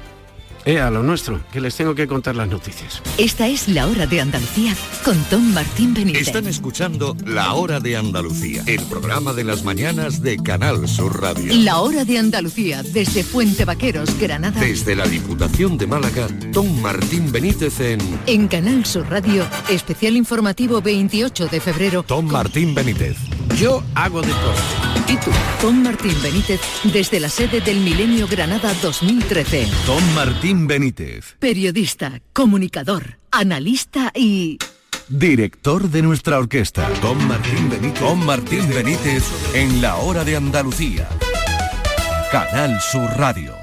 Eh, 0.65 0.79
a 0.79 0.91
lo 0.91 1.01
nuestro, 1.01 1.41
que 1.51 1.59
les 1.59 1.75
tengo 1.75 1.95
que 1.95 2.07
contar 2.07 2.35
las 2.35 2.47
noticias. 2.47 3.01
Esta 3.17 3.47
es 3.47 3.67
la 3.67 3.87
hora 3.87 4.05
de 4.05 4.21
Andalucía 4.21 4.75
con 5.03 5.17
Tom 5.25 5.53
Martín 5.53 5.93
Benítez. 5.93 6.27
Están 6.27 6.47
escuchando 6.47 7.15
La 7.25 7.53
Hora 7.53 7.79
de 7.79 7.97
Andalucía, 7.97 8.63
el 8.67 8.81
programa 8.83 9.33
de 9.33 9.43
las 9.43 9.63
mañanas 9.63 10.21
de 10.21 10.37
Canal 10.37 10.87
Sur 10.87 11.19
Radio. 11.19 11.51
La 11.55 11.79
hora 11.79 12.05
de 12.05 12.19
Andalucía, 12.19 12.83
desde 12.83 13.23
Fuente 13.23 13.65
Vaqueros, 13.65 14.19
Granada. 14.19 14.61
Desde 14.61 14.95
la 14.95 15.07
Diputación 15.07 15.77
de 15.77 15.87
Málaga, 15.87 16.27
Tom 16.53 16.79
Martín 16.81 17.31
Benítez 17.31 17.79
en... 17.79 17.99
En 18.27 18.47
Canal 18.47 18.85
Sur 18.85 19.09
Radio, 19.09 19.45
especial 19.69 20.15
informativo 20.15 20.81
28 20.81 21.47
de 21.47 21.59
febrero. 21.59 22.03
Tom 22.03 22.27
Martín 22.29 22.75
Benítez. 22.75 23.17
Yo 23.57 23.83
hago 23.95 24.21
deporte 24.21 24.90
¿Y 25.11 25.17
tú? 25.17 25.31
Tom 25.59 25.83
Martín 25.83 26.15
Benítez 26.23 26.61
desde 26.85 27.19
la 27.19 27.27
sede 27.27 27.59
del 27.59 27.81
Milenio 27.81 28.27
Granada 28.27 28.73
2013. 28.81 29.67
Tom 29.85 30.01
Martín 30.15 30.67
Benítez. 30.67 31.35
Periodista, 31.37 32.21
comunicador, 32.31 33.17
analista 33.29 34.11
y... 34.15 34.57
Director 35.09 35.89
de 35.89 36.01
nuestra 36.01 36.37
orquesta. 36.37 36.87
Tom 37.01 37.17
Martín 37.27 37.69
Benítez. 37.69 37.99
Tom 37.99 38.23
Martín 38.23 38.69
Benítez 38.69 39.25
en 39.53 39.81
la 39.81 39.97
hora 39.97 40.23
de 40.23 40.37
Andalucía. 40.37 41.09
Canal 42.31 42.79
Sur 42.79 43.09
Radio. 43.17 43.53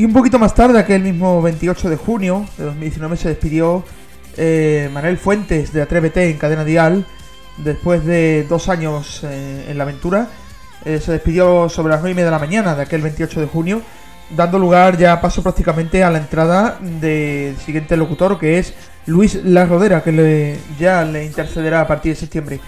Y 0.00 0.06
un 0.06 0.14
poquito 0.14 0.38
más 0.38 0.54
tarde, 0.54 0.78
aquel 0.78 1.02
mismo 1.02 1.42
28 1.42 1.90
de 1.90 1.96
junio 1.96 2.46
de 2.56 2.64
2019, 2.64 3.18
se 3.18 3.28
despidió 3.28 3.84
eh, 4.38 4.88
Manuel 4.94 5.18
Fuentes 5.18 5.74
de 5.74 5.82
Atrévete 5.82 6.30
en 6.30 6.38
Cadena 6.38 6.64
Dial. 6.64 7.04
Después 7.58 8.06
de 8.06 8.46
dos 8.48 8.70
años 8.70 9.20
eh, 9.24 9.66
en 9.68 9.76
la 9.76 9.84
aventura, 9.84 10.28
eh, 10.86 11.00
se 11.04 11.12
despidió 11.12 11.68
sobre 11.68 11.90
las 11.90 12.00
9 12.00 12.12
y 12.12 12.14
media 12.14 12.24
de 12.24 12.30
la 12.30 12.38
mañana 12.38 12.74
de 12.74 12.80
aquel 12.80 13.02
28 13.02 13.42
de 13.42 13.46
junio, 13.46 13.82
dando 14.30 14.58
lugar 14.58 14.96
ya 14.96 15.20
paso 15.20 15.42
prácticamente 15.42 16.02
a 16.02 16.08
la 16.08 16.16
entrada 16.16 16.78
del 16.80 17.58
siguiente 17.58 17.94
locutor, 17.98 18.38
que 18.38 18.58
es 18.58 18.72
Luis 19.04 19.34
La 19.44 19.66
Rodera, 19.66 20.02
que 20.02 20.12
le, 20.12 20.58
ya 20.78 21.04
le 21.04 21.26
intercederá 21.26 21.82
a 21.82 21.86
partir 21.86 22.14
de 22.14 22.20
septiembre. 22.20 22.58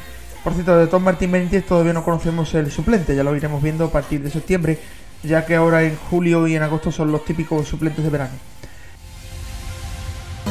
Por 0.44 0.52
cierto, 0.52 0.76
de 0.76 0.86
Tom 0.86 1.02
Martín 1.02 1.32
Benítez 1.32 1.64
todavía 1.64 1.94
no 1.94 2.04
conocemos 2.04 2.52
el 2.52 2.70
suplente, 2.70 3.16
ya 3.16 3.24
lo 3.24 3.34
iremos 3.34 3.62
viendo 3.62 3.86
a 3.86 3.90
partir 3.90 4.20
de 4.22 4.28
septiembre 4.28 4.78
ya 5.22 5.46
que 5.46 5.56
ahora 5.56 5.82
en 5.82 5.96
julio 5.96 6.46
y 6.46 6.56
en 6.56 6.62
agosto 6.62 6.90
son 6.90 7.12
los 7.12 7.24
típicos 7.24 7.68
suplentes 7.68 8.04
de 8.04 8.10
verano. 8.10 8.34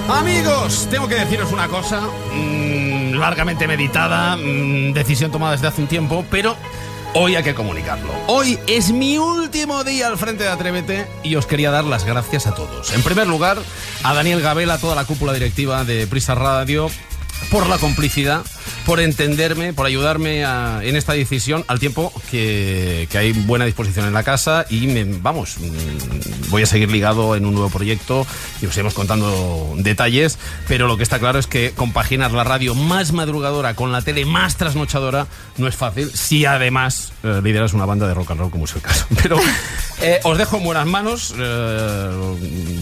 Amigos, 0.10 0.88
tengo 0.90 1.08
que 1.08 1.16
deciros 1.16 1.52
una 1.52 1.68
cosa, 1.68 2.02
mmm, 2.34 3.14
largamente 3.14 3.68
meditada, 3.68 4.36
mmm, 4.38 4.94
decisión 4.94 5.32
tomada 5.32 5.54
desde 5.54 5.68
hace 5.68 5.82
un 5.82 5.88
tiempo, 5.88 6.26
pero 6.30 6.56
hoy 7.14 7.36
hay 7.36 7.44
que 7.44 7.54
comunicarlo. 7.54 8.12
Hoy 8.28 8.58
es 8.68 8.92
mi 8.92 9.18
último 9.18 9.84
día 9.84 10.08
al 10.08 10.18
frente 10.18 10.44
de 10.44 10.50
Atrévete 10.50 11.08
y 11.24 11.36
os 11.36 11.46
quería 11.46 11.72
dar 11.72 11.84
las 11.84 12.06
gracias 12.06 12.48
a 12.48 12.56
todos. 12.56 12.94
En 12.94 13.04
primer 13.04 13.28
lugar, 13.28 13.58
a 14.04 14.14
Daniel 14.14 14.42
Gabela, 14.42 14.76
a 14.76 14.78
toda 14.80 14.96
la 14.96 15.06
cúpula 15.06 15.34
directiva 15.34 15.84
de 15.84 16.08
Prisa 16.08 16.36
Radio, 16.36 16.90
por 17.50 17.68
la 17.68 17.78
complicidad, 17.78 18.46
por 18.86 19.00
entenderme, 19.00 19.74
por 19.74 19.86
ayudarme 19.86 20.46
a, 20.46 20.80
en 20.84 20.96
esta 20.96 21.14
decisión, 21.14 21.64
al 21.68 21.80
tiempo 21.80 22.12
que, 22.30 23.08
que, 23.12 23.18
hay 23.18 23.32
buena 23.34 23.66
disposición 23.66 24.06
en 24.06 24.14
la 24.14 24.24
casa 24.24 24.66
y 24.70 24.88
me, 24.88 25.04
vamos, 25.04 25.58
mm, 25.60 26.50
voy 26.50 26.64
a 26.64 26.66
seguir 26.66 26.92
ligado 26.92 27.36
en 27.36 27.46
un 27.46 27.54
nuevo 27.54 27.70
proyecto 27.70 28.26
y 28.62 28.66
os 28.66 28.74
iremos 28.76 28.94
contando 28.94 29.74
detalles, 29.78 30.38
pero 30.68 30.88
lo 30.88 30.98
que 30.98 31.04
está 31.04 31.20
claro 31.20 31.40
es 31.40 31.48
que 31.48 31.72
compaginar 31.72 32.32
la 32.32 32.44
radio 32.44 32.76
más 32.76 33.12
madrugadora 33.12 33.76
con 33.76 33.92
la 33.92 34.02
tele 34.02 34.26
más 34.26 34.58
trasnochadora 34.58 35.28
no 35.58 35.68
es 35.68 35.76
fácil, 35.76 36.12
si 36.14 36.46
además 36.46 37.14
eh, 37.24 37.42
lideras 37.44 37.74
una 37.74 37.86
banda 37.86 38.08
de 38.08 38.14
rock 38.14 38.32
and 38.32 38.40
roll 38.40 38.52
como 38.52 38.66
es 38.66 38.76
el 38.76 38.82
caso. 38.82 39.06
Pero 39.22 39.38
eh, 40.02 40.20
os 40.24 40.38
dejo 40.38 40.58
en 40.58 40.64
buenas 40.64 40.88
manos, 40.88 41.34
eh, 41.38 42.10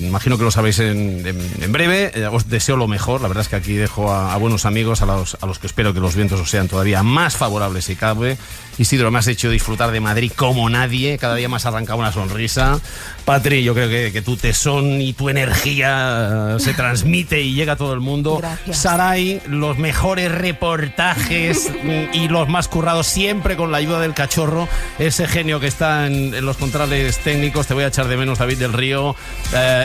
imagino 0.02 0.38
que 0.38 0.44
lo 0.44 0.52
sabéis 0.52 0.80
en, 0.80 1.26
en, 1.28 1.38
en 1.62 1.72
breve, 1.72 2.12
eh, 2.16 2.28
os 2.28 2.50
deseo 2.50 2.78
lo 2.78 2.88
mejor, 2.88 3.22
la 3.22 3.28
verdad 3.28 3.42
es 3.42 3.50
que 3.50 3.56
aquí 3.56 3.74
dejo 3.74 4.12
a, 4.12 4.34
a 4.34 4.38
buenos 4.38 4.66
amigos, 4.66 5.02
a 5.02 5.06
los, 5.06 5.38
a 5.42 5.46
los 5.46 5.60
que 5.60 5.68
espero 5.80 5.94
que 5.94 6.02
los 6.02 6.14
vientos 6.14 6.42
os 6.42 6.50
sean 6.50 6.68
todavía 6.68 7.04
más 7.04 7.38
favorables 7.38 7.86
si 7.86 7.96
cabe. 7.96 8.38
Isidro, 8.78 9.12
me 9.12 9.20
has 9.20 9.28
hecho 9.28 9.50
disfrutar 9.50 9.92
de 9.92 10.02
Madrid 10.02 10.30
como 10.36 10.70
nadie, 10.70 11.18
cada 11.18 11.36
día 11.36 11.48
más 11.48 11.66
arrancado 11.66 12.00
una 12.00 12.12
sonrisa. 12.12 12.82
Patri, 13.24 13.64
yo 13.64 13.74
creo 13.74 13.88
que, 13.88 14.12
que 14.12 14.22
tu 14.22 14.36
tesón 14.36 15.00
y 15.00 15.14
tu 15.14 15.30
energía 15.30 16.56
uh, 16.56 16.60
se 16.60 16.74
transmite 16.74 17.40
y 17.40 17.54
llega 17.54 17.74
a 17.74 17.76
todo 17.78 17.94
el 17.94 18.02
mundo. 18.02 18.40
Gracias. 18.40 18.78
Saray, 18.78 19.42
los 19.48 19.78
mejores 19.78 20.30
reportajes 20.30 21.72
y 22.14 22.28
los 22.28 22.50
más 22.50 22.68
currados, 22.68 23.08
siempre 23.08 23.56
con 23.56 23.72
la 23.72 23.78
ayuda 23.78 24.02
del 24.02 24.14
cachorro, 24.14 24.68
ese 24.98 25.30
genio 25.30 25.62
que 25.62 25.68
está 25.68 26.08
en, 26.08 26.34
en 26.34 26.46
los 26.46 26.58
controles 26.58 27.20
técnicos. 27.20 27.68
Te 27.68 27.74
voy 27.74 27.86
a 27.86 27.88
echar 27.88 28.10
de 28.10 28.18
menos, 28.18 28.40
David 28.40 28.58
del 28.58 28.74
Río. 28.74 29.12
Uh, 29.12 29.16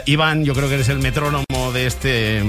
Iván, 0.06 0.44
yo 0.44 0.54
creo 0.54 0.68
que 0.68 0.74
eres 0.74 0.88
el 0.88 0.98
metrónomo 0.98 1.70
de 1.72 1.86
este, 1.86 2.42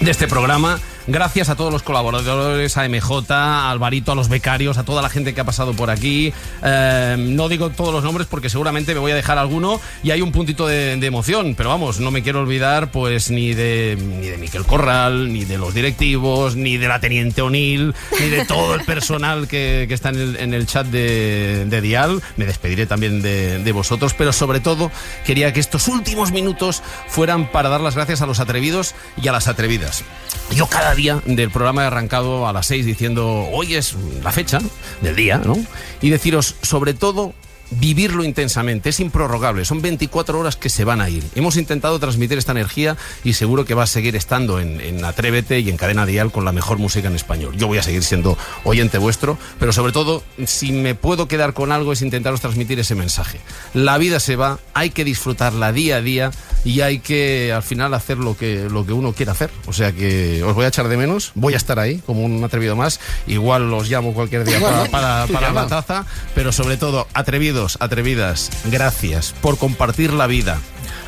de 0.00 0.10
este 0.10 0.26
programa. 0.26 0.80
Gracias 1.10 1.48
a 1.48 1.56
todos 1.56 1.72
los 1.72 1.82
colaboradores, 1.82 2.76
a 2.76 2.88
MJ, 2.88 3.32
a 3.34 3.68
Alvarito, 3.68 4.12
a 4.12 4.14
los 4.14 4.28
becarios, 4.28 4.78
a 4.78 4.84
toda 4.84 5.02
la 5.02 5.08
gente 5.08 5.34
que 5.34 5.40
ha 5.40 5.44
pasado 5.44 5.72
por 5.72 5.90
aquí. 5.90 6.32
Eh, 6.62 7.16
no 7.18 7.48
digo 7.48 7.70
todos 7.70 7.92
los 7.92 8.04
nombres 8.04 8.28
porque 8.30 8.48
seguramente 8.48 8.94
me 8.94 9.00
voy 9.00 9.10
a 9.10 9.16
dejar 9.16 9.36
alguno 9.36 9.80
y 10.04 10.12
hay 10.12 10.22
un 10.22 10.30
puntito 10.30 10.68
de, 10.68 10.92
emoción, 11.04 11.56
pero 11.56 11.70
vamos, 11.70 11.98
no 11.98 12.12
me 12.12 12.22
quiero 12.22 12.42
olvidar 12.42 12.92
pues 12.92 13.28
ni 13.28 13.54
de, 13.54 13.98
ni 14.00 14.28
de 14.28 14.38
Miquel 14.38 14.64
Corral, 14.64 15.32
ni 15.32 15.44
de 15.44 15.58
los 15.58 15.74
directivos, 15.74 16.54
ni 16.54 16.76
de 16.76 16.86
la 16.86 17.00
Teniente 17.00 17.42
O'Neill, 17.42 17.92
ni 18.20 18.28
de 18.28 18.44
todo 18.44 18.76
el 18.76 18.84
personal 18.84 19.48
que, 19.48 19.88
está 19.90 20.10
en 20.10 20.54
el, 20.54 20.66
chat 20.68 20.86
de, 20.86 21.64
de, 21.66 21.80
Dial. 21.80 22.22
Me 22.36 22.46
despediré 22.46 22.86
también 22.86 23.20
de, 23.20 23.58
de 23.58 23.72
vosotros, 23.72 24.14
pero 24.14 24.32
sobre 24.32 24.60
todo 24.60 24.92
quería 25.26 25.52
que 25.52 25.58
estos 25.58 25.88
últimos 25.88 26.30
minutos 26.30 26.84
fueran 27.08 27.50
para 27.50 27.68
dar 27.68 27.80
las 27.80 27.96
gracias 27.96 28.22
a 28.22 28.26
los 28.26 28.38
atrevidos 28.38 28.94
y 29.20 29.26
a 29.26 29.32
las 29.32 29.48
atrevidas. 29.48 30.04
Yo 30.52 30.66
cada 30.66 30.94
día 30.94 30.99
del 31.24 31.50
programa 31.50 31.84
he 31.84 31.86
arrancado 31.86 32.46
a 32.46 32.52
las 32.52 32.66
6 32.66 32.84
diciendo, 32.84 33.48
hoy 33.52 33.74
es 33.74 33.94
la 34.22 34.32
fecha 34.32 34.60
del 35.00 35.16
día, 35.16 35.38
¿no? 35.38 35.56
Y 36.02 36.10
deciros, 36.10 36.56
sobre 36.62 36.92
todo, 36.92 37.32
vivirlo 37.70 38.24
intensamente, 38.24 38.90
es 38.90 39.00
improrrogable, 39.00 39.64
son 39.64 39.82
24 39.82 40.38
horas 40.38 40.56
que 40.56 40.68
se 40.68 40.84
van 40.84 41.00
a 41.00 41.08
ir. 41.08 41.24
Hemos 41.34 41.56
intentado 41.56 41.98
transmitir 41.98 42.38
esta 42.38 42.52
energía 42.52 42.96
y 43.24 43.34
seguro 43.34 43.64
que 43.64 43.74
va 43.74 43.84
a 43.84 43.86
seguir 43.86 44.16
estando 44.16 44.60
en, 44.60 44.80
en, 44.80 45.04
Atrévete 45.04 45.60
y 45.60 45.70
en 45.70 45.76
Cadena 45.76 46.06
Dial 46.06 46.30
con 46.30 46.44
la 46.44 46.52
mejor 46.52 46.78
música 46.78 47.08
en 47.08 47.14
español. 47.14 47.56
Yo 47.56 47.66
voy 47.66 47.78
a 47.78 47.82
seguir 47.82 48.02
siendo 48.02 48.36
oyente 48.64 48.98
vuestro, 48.98 49.38
pero 49.58 49.72
sobre 49.72 49.92
todo, 49.92 50.22
si 50.46 50.72
me 50.72 50.94
puedo 50.94 51.28
quedar 51.28 51.54
con 51.54 51.72
algo 51.72 51.92
es 51.92 52.02
intentaros 52.02 52.40
transmitir 52.40 52.78
ese 52.80 52.94
mensaje. 52.94 53.40
La 53.74 53.98
vida 53.98 54.20
se 54.20 54.36
va, 54.36 54.58
hay 54.74 54.90
que 54.90 55.04
disfrutarla 55.04 55.72
día 55.72 55.96
a 55.96 56.00
día 56.00 56.30
y 56.64 56.80
hay 56.80 56.98
que 56.98 57.52
al 57.52 57.62
final 57.62 57.94
hacer 57.94 58.18
lo 58.18 58.36
que, 58.36 58.68
lo 58.70 58.84
que 58.84 58.92
uno 58.92 59.12
quiera 59.12 59.32
hacer. 59.32 59.50
O 59.66 59.72
sea 59.72 59.92
que 59.92 60.42
os 60.42 60.54
voy 60.54 60.64
a 60.64 60.68
echar 60.68 60.88
de 60.88 60.96
menos, 60.96 61.32
voy 61.34 61.54
a 61.54 61.56
estar 61.56 61.78
ahí 61.78 61.98
como 62.06 62.22
un 62.22 62.42
atrevido 62.44 62.76
más, 62.76 63.00
igual 63.26 63.72
os 63.72 63.88
llamo 63.88 64.12
cualquier 64.12 64.44
día 64.44 64.60
para, 64.60 64.84
para, 64.86 65.26
para 65.26 65.52
la 65.52 65.66
taza, 65.66 66.04
pero 66.34 66.52
sobre 66.52 66.76
todo, 66.76 67.06
atrevido 67.14 67.59
atrevidas, 67.80 68.50
gracias 68.64 69.34
por 69.40 69.58
compartir 69.58 70.12
la 70.12 70.26
vida, 70.26 70.58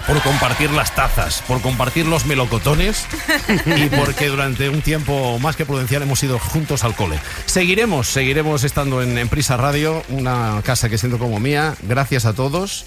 por 0.06 0.20
compartir 0.22 0.70
las 0.70 0.94
tazas, 0.94 1.42
por 1.46 1.60
compartir 1.60 2.06
los 2.06 2.26
melocotones 2.26 3.06
y 3.66 3.86
porque 3.88 4.28
durante 4.28 4.68
un 4.68 4.82
tiempo 4.82 5.38
más 5.38 5.56
que 5.56 5.64
prudencial 5.64 6.02
hemos 6.02 6.22
ido 6.22 6.38
juntos 6.38 6.84
al 6.84 6.94
cole. 6.94 7.18
Seguiremos, 7.46 8.08
seguiremos 8.08 8.64
estando 8.64 9.02
en, 9.02 9.16
en 9.16 9.28
Prisa 9.28 9.56
Radio, 9.56 10.02
una 10.08 10.60
casa 10.64 10.88
que 10.88 10.98
siento 10.98 11.18
como 11.18 11.40
mía. 11.40 11.74
Gracias 11.82 12.26
a 12.26 12.34
todos 12.34 12.84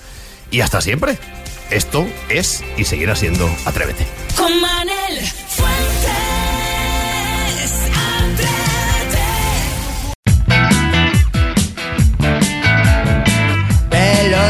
y 0.51 0.61
hasta 0.61 0.81
siempre. 0.81 1.17
Esto 1.71 2.07
es 2.29 2.63
y 2.77 2.85
seguirá 2.85 3.15
siendo 3.15 3.49
Atrévete. 3.65 4.05
Con 4.37 4.61
Manel 4.61 5.19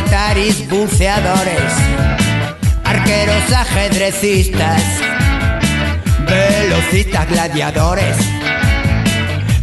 pelotaris 0.05 0.69
buceadores, 0.69 1.73
arqueros 2.83 3.51
ajedrecistas, 3.51 4.81
velocistas 6.27 7.29
gladiadores, 7.29 8.17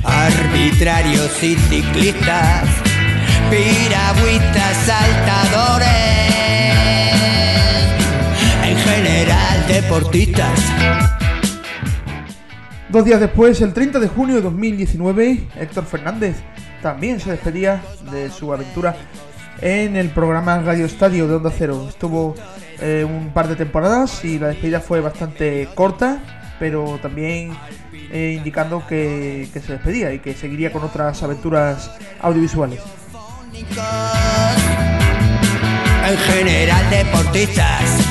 arbitrarios 0.05 1.31
y 1.43 1.55
ciclistas, 1.55 2.65
piragüistas 3.51 4.77
saltadores, 4.85 5.87
en 8.65 8.77
general 8.79 9.67
deportistas. 9.69 10.61
Dos 12.89 13.05
días 13.05 13.21
después, 13.21 13.61
el 13.61 13.73
30 13.73 14.01
de 14.01 14.09
junio 14.09 14.37
de 14.37 14.43
2019, 14.43 15.49
Héctor 15.57 15.87
Fernández 15.87 16.37
también 16.83 17.21
se 17.21 17.31
despedía 17.31 17.81
de 18.11 18.29
su 18.29 18.53
aventura 18.53 18.97
en 19.63 19.97
el 19.97 20.11
programa 20.11 20.59
Radio 20.61 20.85
Estadio 20.85 21.29
de 21.29 21.37
Onda 21.37 21.53
Cero. 21.57 21.87
Estuvo 21.89 22.35
eh, 22.81 23.07
un 23.09 23.31
par 23.33 23.49
de 23.49 23.55
temporadas 23.55 24.25
y 24.25 24.39
la 24.39 24.49
despedida 24.49 24.81
fue 24.81 25.01
bastante 25.01 25.69
corta, 25.75 26.57
pero 26.59 26.99
también 27.01 27.57
eh, 28.11 28.35
indicando 28.37 28.85
que, 28.87 29.49
que, 29.53 29.61
se 29.61 29.75
despedía 29.75 30.13
y 30.13 30.19
que 30.19 30.35
seguiría 30.35 30.73
con 30.73 30.83
otras 30.83 31.23
aventuras 31.23 31.93
audiovisuales. 32.21 32.81
En 36.05 36.19
general 36.19 36.91
deportistas. 36.91 38.07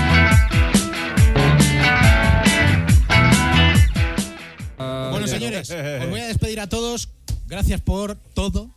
Bueno, 4.78 5.28
señores, 5.28 5.70
os 5.70 6.10
voy 6.10 6.22
a 6.22 6.28
despedir 6.28 6.62
a 6.62 6.70
todos. 6.70 7.10
Gracias 7.48 7.82
por 7.82 8.16
todo 8.16 8.70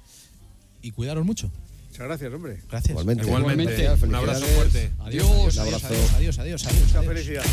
y 0.82 0.90
cuidaros 0.90 1.24
mucho. 1.24 1.52
Muchas 1.94 2.08
gracias, 2.08 2.34
hombre. 2.34 2.58
Gracias. 2.68 2.90
Igualmente. 2.90 3.24
Igualmente. 3.24 3.88
Un 4.02 4.14
abrazo 4.16 4.44
fuerte. 4.46 4.90
Adiós, 4.98 5.28
Un 5.28 5.32
adiós, 5.36 5.58
abrazo. 5.58 5.86
adiós, 5.86 6.12
adiós, 6.14 6.38
adiós, 6.40 6.66
adiós, 6.66 6.80
Mucha 6.86 6.98
adiós. 6.98 7.14
felicidad. 7.14 7.44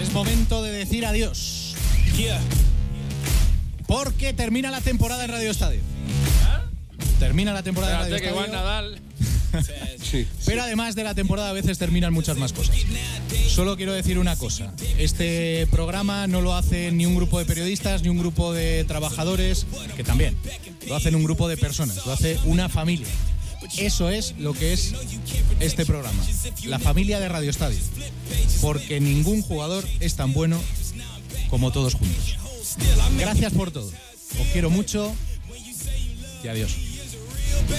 Es 0.00 0.10
momento 0.10 0.62
de 0.62 0.72
decir 0.72 1.04
adiós. 1.04 1.74
Porque 3.86 4.32
termina 4.32 4.70
la 4.70 4.80
temporada 4.80 5.22
en 5.26 5.30
Radio 5.30 5.50
Estadio. 5.50 5.80
Termina 7.18 7.52
la 7.52 7.62
temporada 7.62 7.92
en 7.92 7.98
Radio 7.98 8.16
Espérate 8.16 8.34
que 8.34 8.40
Estadio. 8.40 8.56
Nadal. 8.56 9.00
Pero 10.44 10.62
además 10.62 10.94
de 10.94 11.04
la 11.04 11.14
temporada 11.14 11.50
a 11.50 11.52
veces 11.52 11.78
terminan 11.78 12.12
muchas 12.12 12.36
más 12.36 12.52
cosas. 12.52 12.76
Solo 13.48 13.76
quiero 13.76 13.92
decir 13.92 14.18
una 14.18 14.36
cosa. 14.36 14.72
Este 14.98 15.66
programa 15.70 16.26
no 16.26 16.40
lo 16.40 16.54
hace 16.54 16.92
ni 16.92 17.06
un 17.06 17.16
grupo 17.16 17.38
de 17.38 17.44
periodistas, 17.44 18.02
ni 18.02 18.08
un 18.08 18.18
grupo 18.18 18.52
de 18.52 18.84
trabajadores, 18.84 19.66
que 19.96 20.04
también. 20.04 20.36
Lo 20.88 20.94
hacen 20.94 21.14
un 21.14 21.24
grupo 21.24 21.48
de 21.48 21.56
personas, 21.56 22.04
lo 22.06 22.12
hace 22.12 22.38
una 22.44 22.68
familia. 22.68 23.08
Eso 23.78 24.10
es 24.10 24.34
lo 24.38 24.52
que 24.52 24.72
es 24.72 24.94
este 25.60 25.84
programa. 25.86 26.22
La 26.64 26.78
familia 26.78 27.18
de 27.20 27.28
Radio 27.28 27.50
Estadio. 27.50 27.78
Porque 28.60 29.00
ningún 29.00 29.42
jugador 29.42 29.84
es 30.00 30.14
tan 30.14 30.32
bueno 30.32 30.60
como 31.50 31.72
todos 31.72 31.94
juntos. 31.94 32.36
Gracias 33.18 33.52
por 33.52 33.70
todo. 33.70 33.90
Os 34.40 34.46
quiero 34.52 34.70
mucho 34.70 35.14
y 36.44 36.48
adiós. 36.48 36.85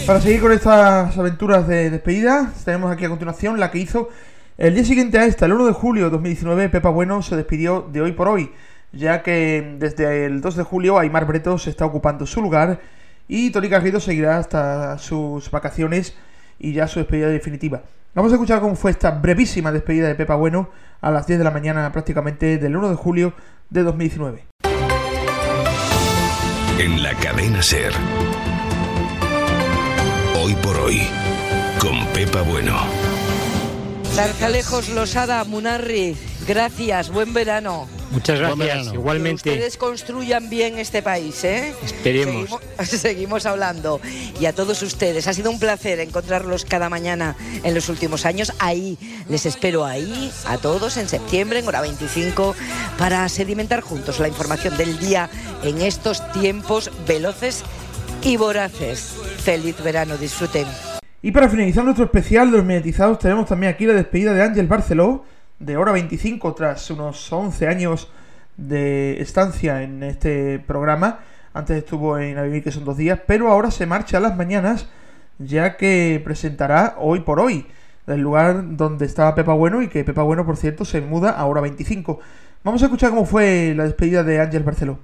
Para 0.06 0.22
seguir 0.22 0.42
con 0.42 0.52
estas 0.52 1.18
aventuras 1.18 1.68
de 1.68 1.90
despedida, 1.90 2.54
tenemos 2.64 2.92
aquí 2.92 3.06
a 3.06 3.10
continuación 3.10 3.60
la 3.60 3.72
que 3.72 3.80
hizo 3.80 4.10
el 4.58 4.74
día 4.74 4.84
siguiente 4.84 5.20
a 5.20 5.26
esta, 5.26 5.46
el 5.46 5.54
1 5.54 5.68
de 5.68 5.74
julio 5.74 6.06
de 6.06 6.10
2019, 6.10 6.70
Pepa 6.70 6.90
Bueno 6.90 7.22
se 7.22 7.36
despidió 7.36 7.88
de 7.92 8.02
hoy 8.02 8.14
por 8.14 8.28
hoy, 8.28 8.52
ya 8.92 9.22
que 9.22 9.76
desde 9.78 10.26
el 10.26 10.42
2 10.42 10.56
de 10.56 10.64
julio 10.64 10.98
Aymar 10.98 11.28
Breto 11.28 11.60
se 11.60 11.70
está 11.70 11.86
ocupando 11.86 12.26
su 12.26 12.42
lugar 12.42 12.80
y 13.28 13.52
Tony 13.52 13.68
Garrido 13.68 14.00
seguirá 14.00 14.38
hasta 14.38 14.98
sus 14.98 15.52
vacaciones 15.52 16.16
y 16.58 16.74
ya 16.74 16.88
su 16.88 17.00
despedida 17.00 17.28
definitiva. 17.28 17.84
Vamos 18.16 18.32
a 18.32 18.36
escuchar 18.36 18.62
cómo 18.62 18.76
fue 18.76 18.90
esta 18.90 19.12
brevísima 19.12 19.72
despedida 19.72 20.08
de 20.08 20.16
Pepa 20.16 20.36
Bueno 20.36 20.70
a 21.02 21.12
las 21.12 21.28
10 21.28 21.38
de 21.38 21.46
la 21.46 21.52
mañana 21.52 21.92
prácticamente 21.92 22.58
del 22.58 22.76
1 22.76 22.90
de 22.90 22.96
julio 22.96 23.34
de 23.70 23.84
2019. 23.84 24.48
En 26.80 27.04
la 27.04 27.14
cadena 27.14 27.62
Ser. 27.62 27.94
Hoy 30.48 30.56
por 30.64 30.78
hoy. 30.78 31.02
Con 31.78 32.08
Pepa 32.14 32.42
Bueno. 32.42 32.80
Zarzalejos, 34.16 34.88
Losada, 34.88 35.44
Munarri, 35.44 36.16
gracias, 36.48 37.10
buen 37.10 37.34
verano. 37.34 37.90
Muchas 38.12 38.40
gracias, 38.40 38.58
verano. 38.58 38.94
igualmente. 38.94 39.44
Que 39.44 39.50
ustedes 39.50 39.76
construyan 39.76 40.50
bien 40.50 40.80
este 40.80 41.02
país, 41.02 41.44
¿eh? 41.44 41.76
Esperemos. 41.84 42.48
Seguimos, 42.50 42.62
seguimos 43.02 43.46
hablando. 43.46 44.00
Y 44.40 44.46
a 44.46 44.54
todos 44.54 44.82
ustedes, 44.84 45.28
ha 45.28 45.34
sido 45.34 45.52
un 45.52 45.60
placer 45.60 46.00
encontrarlos 46.00 46.64
cada 46.64 46.88
mañana 46.88 47.36
en 47.64 47.76
los 47.76 47.90
últimos 47.90 48.26
años. 48.26 48.54
Ahí, 48.60 48.98
les 49.28 49.46
espero 49.46 49.84
ahí, 49.84 50.32
a 50.46 50.58
todos, 50.58 50.96
en 50.96 51.10
septiembre, 51.10 51.60
en 51.60 51.68
hora 51.68 51.82
25, 51.82 52.56
para 52.98 53.28
sedimentar 53.28 53.82
juntos 53.82 54.20
la 54.20 54.30
información 54.30 54.78
del 54.78 54.98
día 54.98 55.30
en 55.64 55.82
estos 55.82 56.32
tiempos 56.32 56.90
veloces 57.06 57.66
y 58.28 58.36
voraces. 58.36 59.16
Feliz 59.38 59.82
verano, 59.82 60.18
disfruten. 60.18 60.68
Y 61.22 61.32
para 61.32 61.48
finalizar 61.48 61.86
nuestro 61.86 62.04
especial 62.04 62.52
de 62.52 62.58
los 62.58 62.66
mediatizados, 62.66 63.20
tenemos 63.20 63.48
también 63.48 63.72
aquí 63.74 63.86
la 63.86 63.94
despedida 63.94 64.34
de 64.34 64.44
Ángel 64.44 64.68
Barceló, 64.68 65.24
de 65.60 65.78
hora 65.78 65.94
25, 65.94 66.54
tras 66.54 66.92
unos 66.92 67.32
11 67.32 67.68
años 67.68 68.12
de 68.58 69.22
estancia 69.22 69.82
en 69.82 70.04
este 70.04 70.60
programa. 70.60 71.20
Antes 71.54 71.78
estuvo 71.78 72.20
en 72.20 72.38
A 72.38 72.44
Vivir, 72.44 72.64
que 72.64 72.72
son 72.72 72.84
dos 72.84 72.98
días, 72.98 73.18
pero 73.26 73.50
ahora 73.50 73.72
se 73.72 73.86
marcha 73.86 74.18
a 74.18 74.22
las 74.22 74.36
mañanas, 74.36 74.88
ya 75.40 75.78
que 75.78 76.22
presentará 76.22 76.96
hoy 77.00 77.22
por 77.22 77.40
hoy, 77.40 77.66
el 78.08 78.20
lugar 78.20 78.76
donde 78.76 79.06
estaba 79.06 79.36
Pepa 79.36 79.54
Bueno 79.54 79.82
y 79.82 79.88
que 79.88 80.04
Pepa 80.04 80.24
Bueno, 80.24 80.46
por 80.46 80.58
cierto, 80.58 80.84
se 80.84 81.00
muda 81.00 81.30
a 81.32 81.46
hora 81.46 81.62
25. 81.62 82.20
Vamos 82.66 82.82
a 82.82 82.88
escuchar 82.88 83.12
cómo 83.12 83.26
fue 83.26 83.74
la 83.74 83.86
despedida 83.86 84.24
de 84.24 84.42
Ángel 84.42 84.64
Barceló. 84.64 85.00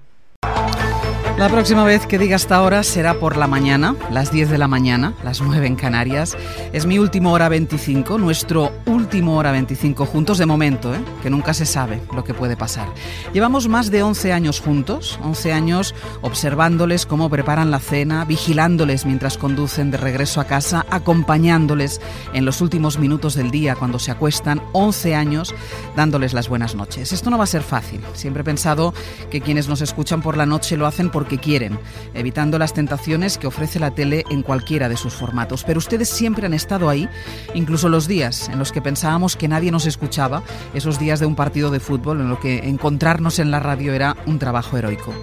La 1.37 1.49
próxima 1.49 1.83
vez 1.83 2.05
que 2.05 2.19
diga 2.19 2.35
esta 2.35 2.61
hora 2.61 2.83
será 2.83 3.15
por 3.15 3.37
la 3.37 3.47
mañana, 3.47 3.95
las 4.11 4.31
10 4.31 4.51
de 4.51 4.59
la 4.59 4.67
mañana, 4.67 5.15
las 5.23 5.41
9 5.41 5.65
en 5.65 5.75
Canarias. 5.75 6.37
Es 6.73 6.85
mi 6.85 6.99
último 6.99 7.33
hora 7.33 7.49
25, 7.49 8.19
nuestro 8.19 8.71
último 8.85 9.35
hora 9.35 9.51
25 9.51 10.05
juntos 10.05 10.37
de 10.37 10.45
momento, 10.45 10.93
¿eh? 10.93 10.99
que 11.23 11.31
nunca 11.31 11.55
se 11.55 11.65
sabe 11.65 12.01
lo 12.13 12.23
que 12.23 12.35
puede 12.35 12.55
pasar. 12.55 12.87
Llevamos 13.33 13.67
más 13.67 13.89
de 13.89 14.03
11 14.03 14.31
años 14.31 14.61
juntos, 14.61 15.19
11 15.23 15.53
años 15.53 15.95
observándoles 16.21 17.07
cómo 17.07 17.31
preparan 17.31 17.71
la 17.71 17.79
cena, 17.79 18.25
vigilándoles 18.25 19.05
mientras 19.05 19.39
conducen 19.39 19.89
de 19.89 19.97
regreso 19.97 20.39
a 20.39 20.45
casa, 20.45 20.85
acompañándoles 20.91 21.99
en 22.33 22.45
los 22.45 22.61
últimos 22.61 22.99
minutos 22.99 23.33
del 23.33 23.49
día 23.49 23.75
cuando 23.75 23.97
se 23.97 24.11
acuestan, 24.11 24.61
11 24.73 25.15
años 25.15 25.55
dándoles 25.95 26.33
las 26.33 26.47
buenas 26.47 26.75
noches. 26.75 27.11
Esto 27.11 27.31
no 27.31 27.39
va 27.39 27.45
a 27.45 27.47
ser 27.47 27.63
fácil. 27.63 28.01
Siempre 28.13 28.41
he 28.41 28.45
pensado 28.45 28.93
que 29.31 29.41
quienes 29.41 29.67
nos 29.67 29.81
escuchan 29.81 30.21
por 30.21 30.37
la 30.37 30.45
noche 30.45 30.77
lo 30.77 30.85
hacen 30.85 31.09
porque 31.23 31.37
quieren, 31.37 31.79
evitando 32.13 32.59
las 32.59 32.73
tentaciones 32.73 33.37
que 33.37 33.47
ofrece 33.47 33.79
la 33.79 33.91
tele 33.91 34.25
en 34.29 34.41
cualquiera 34.41 34.89
de 34.89 34.97
sus 34.97 35.13
formatos. 35.13 35.63
Pero 35.63 35.77
ustedes 35.77 36.09
siempre 36.09 36.47
han 36.47 36.53
estado 36.53 36.89
ahí, 36.89 37.07
incluso 37.53 37.87
los 37.87 38.09
días 38.09 38.49
en 38.49 38.59
los 38.59 38.73
que 38.73 38.81
pensábamos 38.81 39.37
que 39.37 39.47
nadie 39.47 39.71
nos 39.71 39.85
escuchaba, 39.85 40.43
esos 40.73 40.99
días 40.99 41.21
de 41.21 41.25
un 41.25 41.37
partido 41.37 41.71
de 41.71 41.79
fútbol 41.79 42.19
en 42.19 42.27
lo 42.27 42.41
que 42.41 42.67
encontrarnos 42.67 43.39
en 43.39 43.51
la 43.51 43.61
radio 43.61 43.93
era 43.93 44.17
un 44.25 44.37
trabajo 44.37 44.75
heroico. 44.77 45.13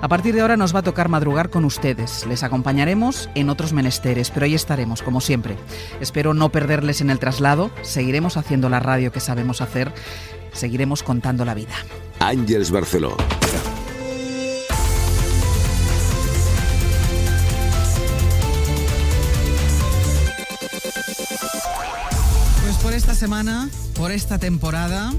A 0.00 0.06
partir 0.06 0.32
de 0.32 0.42
ahora 0.42 0.56
nos 0.56 0.72
va 0.72 0.78
a 0.78 0.84
tocar 0.84 1.08
madrugar 1.08 1.50
con 1.50 1.64
ustedes. 1.64 2.24
Les 2.28 2.44
acompañaremos 2.44 3.28
en 3.34 3.50
otros 3.50 3.72
menesteres, 3.72 4.30
pero 4.30 4.46
ahí 4.46 4.54
estaremos, 4.54 5.02
como 5.02 5.20
siempre. 5.20 5.56
Espero 6.00 6.34
no 6.34 6.50
perderles 6.50 7.00
en 7.00 7.10
el 7.10 7.18
traslado. 7.18 7.72
Seguiremos 7.82 8.36
haciendo 8.36 8.68
la 8.68 8.78
radio 8.78 9.10
que 9.10 9.18
sabemos 9.18 9.60
hacer. 9.60 9.92
Seguiremos 10.52 11.02
contando 11.02 11.44
la 11.44 11.54
vida. 11.54 11.74
Ángeles 12.20 12.70
Barceló. 12.70 13.16
Semana, 23.18 23.68
por 23.94 24.12
esta 24.12 24.38
temporada 24.38 25.12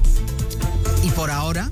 y 1.04 1.10
por 1.10 1.30
ahora 1.30 1.70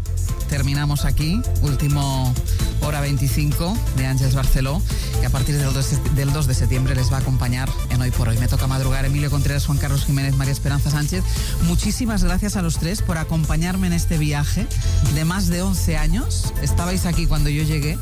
terminamos 0.50 1.04
aquí, 1.04 1.40
último 1.62 2.34
hora 2.82 3.00
25 3.00 3.76
de 3.96 4.06
Ángeles 4.06 4.34
Barceló, 4.34 4.80
que 5.20 5.26
a 5.26 5.30
partir 5.30 5.56
del 5.56 5.72
2, 5.72 5.90
de- 5.90 6.10
del 6.10 6.32
2 6.32 6.46
de 6.46 6.54
septiembre 6.54 6.94
les 6.94 7.10
va 7.10 7.16
a 7.16 7.20
acompañar 7.20 7.68
en 7.90 8.00
Hoy 8.02 8.10
por 8.10 8.28
Hoy. 8.28 8.38
Me 8.38 8.46
toca 8.48 8.66
madrugar 8.66 9.04
Emilio 9.04 9.30
Contreras, 9.30 9.66
Juan 9.66 9.78
Carlos 9.78 10.04
Jiménez, 10.04 10.36
María 10.36 10.52
Esperanza 10.52 10.90
Sánchez. 10.90 11.24
Muchísimas 11.64 12.22
gracias 12.24 12.56
a 12.56 12.62
los 12.62 12.78
tres 12.78 13.02
por 13.02 13.16
acompañarme 13.18 13.86
en 13.86 13.92
este 13.94 14.16
viaje 14.18 14.66
de 15.14 15.24
más 15.24 15.48
de 15.48 15.62
11 15.62 15.96
años. 15.96 16.52
Estabais 16.62 17.04
aquí 17.06 17.26
cuando 17.26 17.48
yo 17.50 17.62
llegué 17.64 17.98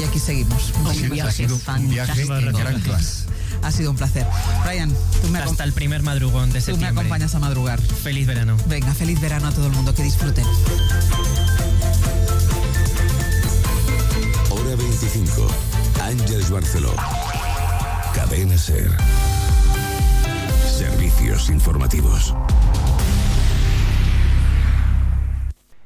y 0.00 0.04
aquí 0.04 0.18
seguimos. 0.20 0.72
Muchísimas 0.82 2.40
gracias. 2.86 3.26
Ha 3.62 3.70
sido 3.72 3.90
un 3.90 3.96
placer. 3.96 4.26
Brian, 4.64 4.92
tú 5.22 5.28
me, 5.28 5.38
Hasta 5.38 5.64
el 5.64 5.72
primer 5.72 6.02
madrugón 6.02 6.46
de 6.52 6.60
tú 6.60 6.66
me 6.66 6.72
septiembre. 6.72 7.00
acompañas 7.00 7.34
a 7.34 7.38
madrugar. 7.38 7.80
Feliz 7.80 8.26
verano. 8.26 8.56
Venga, 8.66 8.92
feliz 8.94 9.20
verano 9.20 9.48
a 9.48 9.52
todo 9.52 9.66
el 9.66 9.72
mundo, 9.72 9.94
que 9.94 10.02
disfruten. 10.02 10.44
Hora 14.50 14.76
25. 14.76 15.48
Ángeles 16.02 16.50
Barceló. 16.50 16.92
Cadena 18.14 18.56
Ser. 18.56 18.90
Servicios 20.76 21.50
informativos. 21.50 22.34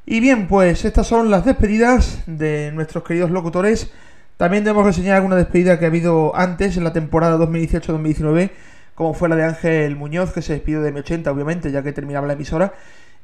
Y 0.05 0.21
bien, 0.21 0.47
pues 0.49 0.85
estas 0.85 1.07
son 1.07 1.31
las 1.31 1.45
despedidas 1.45 2.19
de 2.27 2.71
nuestros 2.73 3.05
queridos 3.05 3.31
locutores. 3.31 3.91
También 4.37 4.65
debemos 4.65 4.85
reseñar 4.85 5.17
alguna 5.17 5.37
despedida 5.37 5.79
que 5.79 5.85
ha 5.85 5.89
habido 5.89 6.35
antes 6.37 6.77
en 6.77 6.85
la 6.85 6.93
temporada 6.93 7.37
2018-2019, 7.39 8.51
como 8.95 9.15
fue 9.15 9.29
la 9.29 9.37
de 9.37 9.45
Ángel 9.45 9.97
Muñoz, 9.97 10.33
que 10.33 10.43
se 10.43 10.55
despidió 10.55 10.83
de 10.83 10.93
M80, 10.93 11.29
obviamente, 11.29 11.71
ya 11.71 11.83
que 11.83 11.93
terminaba 11.93 12.27
la 12.27 12.33
emisora, 12.33 12.75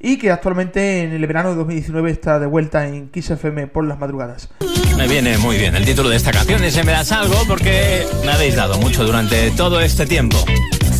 y 0.01 0.17
que 0.19 0.31
actualmente 0.31 1.03
en 1.03 1.13
el 1.13 1.27
verano 1.27 1.51
de 1.51 1.57
2019 1.57 2.11
está 2.11 2.39
de 2.39 2.47
vuelta 2.47 2.87
en 2.87 3.09
Kiss 3.09 3.31
FM 3.31 3.67
por 3.67 3.85
las 3.85 3.99
madrugadas. 3.99 4.49
Me 4.97 5.09
viene 5.09 5.39
muy 5.39 5.57
bien 5.57 5.75
el 5.77 5.85
título 5.85 6.09
de 6.09 6.17
esta 6.17 6.31
canción 6.31 6.65
y 6.65 6.71
se 6.71 6.85
me 6.85 6.93
das 6.93 7.13
algo 7.13 7.37
porque 7.47 8.05
me 8.25 8.33
habéis 8.33 8.57
dado 8.57 8.79
mucho 8.79 9.05
durante 9.05 9.51
todo 9.53 9.81
este 9.81 10.07
tiempo. 10.07 10.37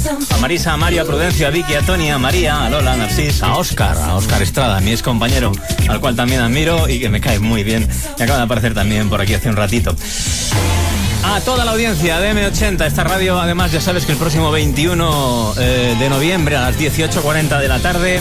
A 0.07 0.37
Marisa, 0.39 0.73
a 0.73 0.77
Mario, 0.77 1.03
a 1.03 1.05
Prudencio, 1.05 1.49
a 1.49 1.51
Vicky, 1.51 1.75
a 1.75 1.83
Tony, 1.83 2.11
a 2.11 2.19
María, 2.19 2.65
a 2.65 2.71
Lola, 2.71 2.93
a 2.93 2.97
Narcis, 2.97 3.43
a 3.43 3.57
Oscar, 3.57 3.97
a 3.97 4.15
Oscar 4.15 4.41
Estrada, 4.43 4.81
mi 4.81 4.93
ex 4.93 5.03
compañero, 5.03 5.51
al 5.89 6.01
cual 6.01 6.15
también 6.15 6.41
admiro 6.41 6.89
y 6.89 7.01
que 7.01 7.09
me 7.09 7.21
cae 7.21 7.41
muy 7.41 7.65
bien. 7.65 7.89
Y 8.19 8.23
acaba 8.23 8.39
de 8.39 8.45
aparecer 8.45 8.75
también 8.75 9.09
por 9.09 9.21
aquí 9.21 9.35
hace 9.35 9.49
un 9.49 9.57
ratito. 9.57 9.97
A 11.25 11.41
toda 11.41 11.65
la 11.65 11.73
audiencia 11.73 12.21
de 12.21 12.33
M80, 12.33 12.87
esta 12.87 13.05
radio, 13.05 13.41
además 13.41 13.73
ya 13.73 13.81
sabes 13.81 14.07
que 14.07 14.13
el 14.13 14.19
próximo 14.19 14.51
21 14.51 15.55
eh, 15.59 15.97
de 15.99 16.09
noviembre 16.09 16.57
a 16.57 16.61
las 16.63 16.79
18.40 16.79 17.61
de 17.61 17.69
la 17.69 17.81
tarde 17.81 18.21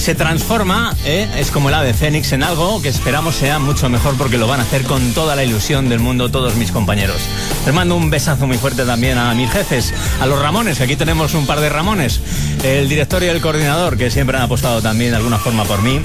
se 0.00 0.14
transforma, 0.14 0.96
¿eh? 1.04 1.28
es 1.36 1.50
como 1.50 1.68
el 1.68 1.74
ave 1.74 1.92
fénix, 1.92 2.32
en 2.32 2.42
algo 2.42 2.80
que 2.80 2.88
esperamos 2.88 3.34
sea 3.34 3.58
mucho 3.58 3.90
mejor 3.90 4.16
porque 4.16 4.38
lo 4.38 4.46
van 4.46 4.58
a 4.58 4.62
hacer 4.62 4.84
con 4.84 5.12
toda 5.12 5.36
la 5.36 5.44
ilusión 5.44 5.90
del 5.90 6.00
mundo 6.00 6.30
todos 6.30 6.56
mis 6.56 6.70
compañeros. 6.70 7.20
Les 7.66 7.74
mando 7.74 7.96
un 7.96 8.08
besazo 8.08 8.46
muy 8.46 8.56
fuerte 8.56 8.86
también 8.86 9.18
a 9.18 9.34
mis 9.34 9.50
jefes, 9.50 9.92
a 10.18 10.24
los 10.24 10.40
Ramones, 10.40 10.78
que 10.78 10.84
aquí 10.84 10.96
tenemos 10.96 11.34
un 11.34 11.46
par 11.46 11.60
de 11.60 11.68
Ramones, 11.68 12.22
el 12.64 12.88
director 12.88 13.22
y 13.22 13.26
el 13.26 13.42
coordinador, 13.42 13.98
que 13.98 14.10
siempre 14.10 14.38
han 14.38 14.44
apostado 14.44 14.80
también 14.80 15.10
de 15.10 15.18
alguna 15.18 15.38
forma 15.38 15.64
por 15.64 15.82
mí. 15.82 16.00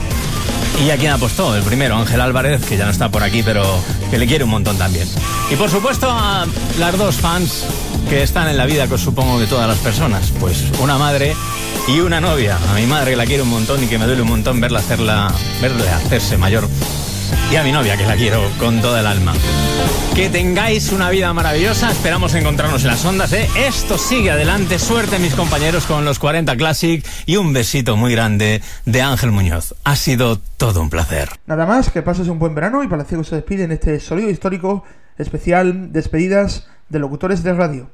Y 0.85 0.89
a 0.89 0.97
quien 0.97 1.13
apostó, 1.13 1.55
el 1.55 1.63
primero, 1.63 1.95
Ángel 1.95 2.19
Álvarez, 2.19 2.65
que 2.65 2.75
ya 2.75 2.83
no 2.83 2.91
está 2.91 3.07
por 3.09 3.23
aquí, 3.23 3.43
pero 3.43 3.63
que 4.11 4.17
le 4.17 4.27
quiere 4.27 4.43
un 4.43 4.49
montón 4.49 4.77
también. 4.77 5.07
Y 5.49 5.55
por 5.55 5.69
supuesto 5.69 6.11
a 6.11 6.45
las 6.77 6.97
dos 6.97 7.15
fans 7.15 7.63
que 8.09 8.23
están 8.23 8.49
en 8.49 8.57
la 8.57 8.65
vida, 8.65 8.89
que 8.89 8.97
supongo 8.97 9.39
de 9.39 9.47
todas 9.47 9.69
las 9.69 9.77
personas, 9.77 10.33
pues 10.37 10.65
una 10.81 10.97
madre 10.97 11.33
y 11.87 11.99
una 11.99 12.19
novia. 12.19 12.57
A 12.69 12.73
mi 12.73 12.85
madre 12.85 13.11
que 13.11 13.17
la 13.17 13.25
quiero 13.25 13.43
un 13.43 13.49
montón 13.49 13.83
y 13.83 13.87
que 13.87 13.97
me 13.97 14.05
duele 14.05 14.21
un 14.21 14.29
montón 14.29 14.59
verla 14.59 14.79
hacerla, 14.79 15.33
verle 15.61 15.87
hacerse 15.89 16.37
mayor. 16.37 16.67
Y 17.51 17.55
a 17.57 17.63
mi 17.63 17.71
novia 17.71 17.95
que 17.95 18.05
la 18.05 18.15
quiero 18.15 18.41
con 18.59 18.81
toda 18.81 19.01
el 19.01 19.05
alma. 19.07 19.33
Que 20.15 20.29
tengáis 20.29 20.91
una 20.91 21.09
vida 21.09 21.31
maravillosa. 21.33 21.91
Esperamos 21.91 22.33
encontrarnos 22.33 22.81
en 22.83 22.87
las 22.87 23.05
ondas. 23.05 23.33
¿eh? 23.33 23.47
Esto 23.55 23.97
sigue 23.97 24.31
adelante. 24.31 24.79
Suerte 24.79 25.19
mis 25.19 25.35
compañeros 25.35 25.85
con 25.85 26.05
los 26.05 26.17
40 26.17 26.55
Classic 26.55 27.05
y 27.25 27.35
un 27.35 27.53
besito 27.53 27.97
muy 27.97 28.13
grande 28.13 28.61
de 28.85 29.01
Ángel 29.01 29.31
Muñoz. 29.31 29.75
Ha 29.83 29.95
sido 29.95 30.39
todo 30.57 30.81
un 30.81 30.89
placer. 30.89 31.29
Nada 31.45 31.65
más, 31.65 31.91
que 31.91 32.01
pases 32.01 32.27
un 32.29 32.39
buen 32.39 32.55
verano 32.55 32.83
y 32.83 32.87
Palacio 32.87 33.23
se 33.23 33.35
despide 33.35 33.63
en 33.63 33.71
este 33.71 33.99
sonido 33.99 34.29
histórico 34.29 34.83
especial 35.17 35.91
despedidas 35.91 36.67
de 36.89 36.99
locutores 36.99 37.43
de 37.43 37.53
radio. 37.53 37.89